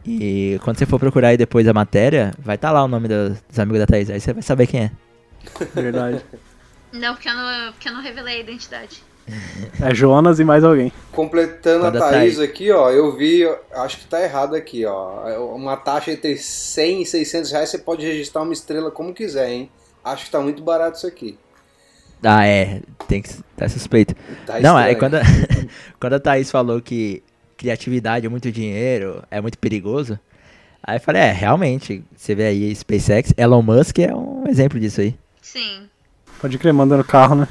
[0.06, 3.40] e quando você for procurar aí depois a matéria, vai estar lá o nome dos,
[3.42, 4.92] dos amigos da Thaís, aí você vai saber quem é.
[5.74, 6.24] Verdade.
[6.92, 9.04] Não, porque eu não, porque eu não revelei a identidade.
[9.82, 10.92] É Jonas e mais alguém.
[11.12, 12.40] Completando a Thaís Thaís.
[12.40, 15.28] aqui, ó, eu vi, acho que tá errado aqui, ó.
[15.28, 19.50] É Uma taxa entre 100 e 600 reais, você pode registrar uma estrela como quiser,
[19.50, 19.70] hein?
[20.04, 21.38] Acho que tá muito barato isso aqui.
[22.24, 22.82] Ah, é.
[23.08, 24.16] Tem que tá suspeito.
[24.46, 25.18] Tá Não, é quando,
[26.00, 27.24] quando a Thaís falou que
[27.58, 30.20] criatividade é muito dinheiro, é muito perigoso.
[30.82, 35.02] Aí eu falei, é, realmente, você vê aí SpaceX, Elon Musk é um exemplo disso
[35.02, 35.16] aí.
[35.42, 35.90] Sim.
[36.40, 37.48] Pode crer, mandando carro, né?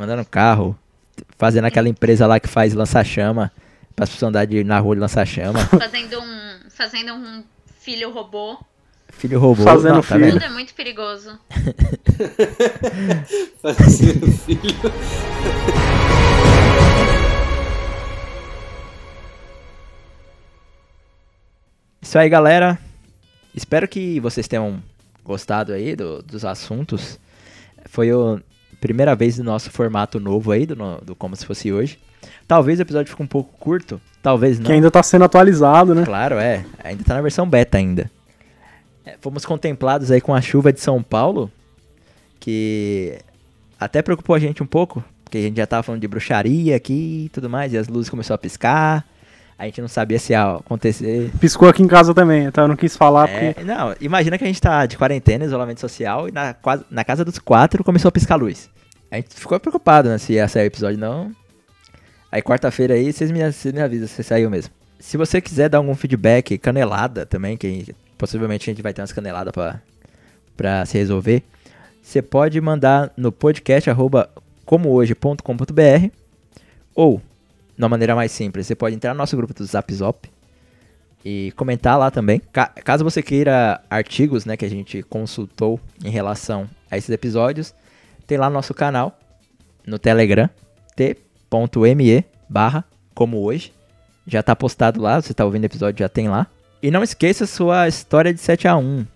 [0.00, 0.74] Mandando carro,
[1.36, 3.52] fazendo aquela empresa lá que faz lança-chama,
[3.94, 5.58] para as pessoas andar de, na rua de lança-chama.
[5.78, 7.44] Fazendo um, fazendo um
[7.80, 8.56] filho robô.
[9.10, 9.62] Filho robô.
[9.62, 10.20] Fazendo não, tá filho.
[10.24, 10.32] vendo?
[10.40, 11.38] Tudo é muito perigoso.
[13.60, 14.90] Fazendo filho.
[22.00, 22.78] Isso aí, galera.
[23.54, 24.82] Espero que vocês tenham
[25.24, 27.18] gostado aí do- dos assuntos.
[27.86, 28.40] Foi a
[28.80, 31.98] primeira vez do nosso formato novo aí, do, do Como Se Fosse Hoje.
[32.46, 34.66] Talvez o episódio fique um pouco curto, talvez não.
[34.66, 36.04] Que ainda tá sendo atualizado, né?
[36.04, 36.64] Claro, é.
[36.82, 38.10] Ainda tá na versão beta ainda.
[39.04, 41.50] É, fomos contemplados aí com a chuva de São Paulo,
[42.38, 43.18] que
[43.78, 47.24] até preocupou a gente um pouco, porque a gente já tava falando de bruxaria aqui
[47.26, 49.06] e tudo mais, e as luzes começaram a piscar.
[49.60, 51.30] A gente não sabia se ia acontecer.
[51.38, 52.62] Piscou aqui em casa também, tá?
[52.62, 53.60] Eu não quis falar porque.
[53.60, 56.56] É, não, imagina que a gente tá de quarentena, isolamento social, e na,
[56.90, 58.70] na casa dos quatro começou a piscar a luz.
[59.10, 61.30] A gente ficou preocupado, né, se ia sair o episódio não.
[62.32, 64.72] Aí quarta-feira aí, vocês me, vocês me avisam se saiu mesmo.
[64.98, 69.12] Se você quiser dar algum feedback, canelada também, que possivelmente a gente vai ter umas
[69.12, 69.82] caneladas pra,
[70.56, 71.42] pra se resolver,
[72.02, 74.30] você pode mandar no podcast arroba
[74.64, 76.08] comohoje.com.br
[76.94, 77.20] ou,
[77.80, 80.28] de uma maneira mais simples, você pode entrar no nosso grupo do Zap Zop
[81.24, 82.40] e comentar lá também.
[82.52, 87.74] Ca- caso você queira artigos, né, que a gente consultou em relação a esses episódios,
[88.26, 89.18] tem lá no nosso canal
[89.86, 90.48] no Telegram,
[90.94, 93.72] t.me barra como hoje.
[94.26, 96.46] Já tá postado lá, você tá ouvindo o episódio, já tem lá.
[96.82, 99.06] E não esqueça sua história de 7 a 1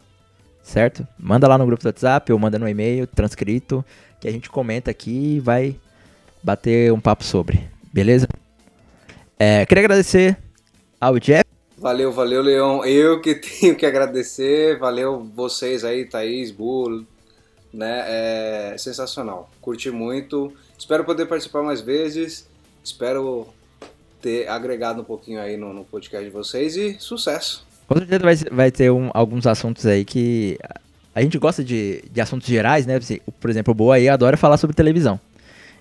[0.63, 1.07] certo?
[1.19, 3.85] Manda lá no grupo do WhatsApp ou manda no e-mail transcrito
[4.19, 5.77] que a gente comenta aqui e vai
[6.43, 7.61] bater um papo sobre,
[7.93, 8.27] beleza?
[9.39, 10.37] É, queria agradecer
[11.01, 11.45] ao Jeff
[11.77, 12.85] Valeu, valeu, Leão.
[12.85, 14.79] Eu que tenho que agradecer.
[14.79, 17.05] Valeu vocês aí, Thaís, Bull,
[17.73, 18.05] né?
[18.07, 19.51] É sensacional.
[19.61, 20.53] Curti muito.
[20.79, 22.49] Espero poder participar mais vezes.
[22.83, 23.49] Espero
[24.23, 27.67] ter agregado um pouquinho aí no, no podcast de vocês e sucesso.
[27.87, 30.57] Com certeza vai, vai ter um- alguns assuntos aí que
[31.15, 32.97] a- gente gosta de, de assuntos gerais, né?
[32.97, 35.21] Assim, Por exemplo, o Boa aí adora falar sobre televisão.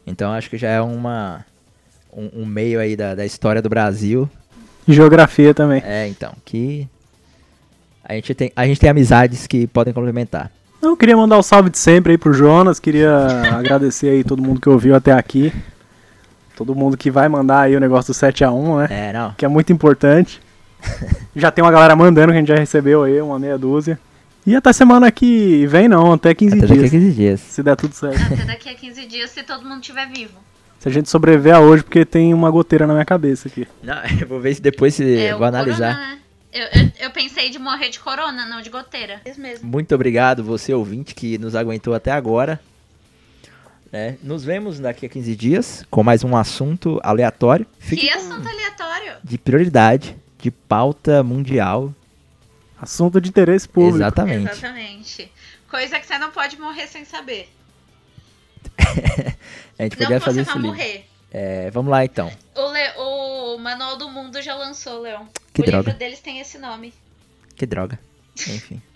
[0.05, 1.45] Então acho que já é uma,
[2.15, 4.29] um, um meio aí da, da história do Brasil.
[4.87, 5.81] E geografia também.
[5.85, 6.87] É, então, que
[8.03, 10.51] a gente tem, a gente tem amizades que podem complementar.
[10.81, 14.59] Eu queria mandar o salve de sempre aí pro Jonas, queria agradecer aí todo mundo
[14.59, 15.53] que ouviu até aqui.
[16.55, 19.09] Todo mundo que vai mandar aí o negócio do 7x1, né?
[19.09, 19.33] É, não.
[19.33, 20.41] Que é muito importante.
[21.35, 23.97] já tem uma galera mandando que a gente já recebeu aí, uma meia dúzia.
[24.45, 26.91] E até semana que vem não, até 15 Até daqui a dias.
[26.91, 27.39] 15 dias.
[27.39, 28.21] Se der tudo certo.
[28.21, 30.37] Até daqui a 15 dias, se todo mundo estiver vivo.
[30.83, 33.65] Se a gente sobreviver a hoje, porque tem uma goteira na minha cabeça aqui.
[33.81, 35.95] Não, eu vou ver se depois se, É, vou analisar.
[35.95, 36.19] corona, né?
[36.51, 39.21] Eu, eu, eu pensei de morrer de corona, não de goteira.
[39.25, 39.65] Isso mesmo.
[39.65, 42.59] Muito obrigado, você ouvinte que nos aguentou até agora.
[43.93, 44.17] né?
[44.21, 47.65] Nos vemos daqui a 15 dias com mais um assunto aleatório.
[47.79, 49.13] Fique Que assunto aleatório.
[49.23, 51.93] de prioridade, de pauta mundial.
[52.77, 53.99] Assunto de interesse público.
[53.99, 54.51] Exatamente.
[54.51, 55.31] Exatamente.
[55.71, 57.49] Coisa que você não pode morrer sem saber.
[59.79, 60.59] A gente Não podia fazer livre.
[60.59, 61.05] morrer.
[61.31, 62.31] É, vamos lá então.
[62.55, 65.25] O, Le- o Manual do Mundo já lançou, Leon.
[65.51, 65.85] Que o droga.
[65.87, 66.93] livro deles tem esse nome.
[67.55, 67.99] Que droga.
[68.35, 68.81] Enfim.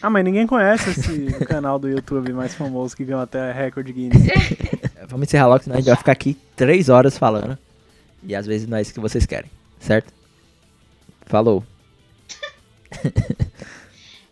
[0.00, 4.22] Ah, mas ninguém conhece esse canal do YouTube mais famoso que ganhou até recorde Guinness.
[5.08, 7.58] Vamos encerrar logo, senão a gente vai ficar aqui três horas falando.
[8.22, 10.12] E às vezes não é isso que vocês querem, certo?
[11.26, 11.64] Falou.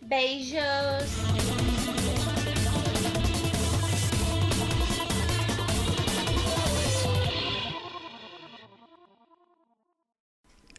[0.01, 1.66] Beijos.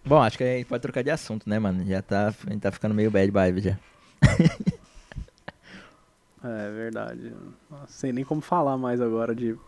[0.09, 1.85] Bom, acho que a gente pode trocar de assunto, né, mano?
[1.85, 3.79] Já tá, a gente tá ficando meio bad vibe já.
[6.41, 7.35] É verdade.
[7.69, 9.59] Não sei nem como falar mais agora de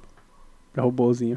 [0.79, 1.37] robôzinho.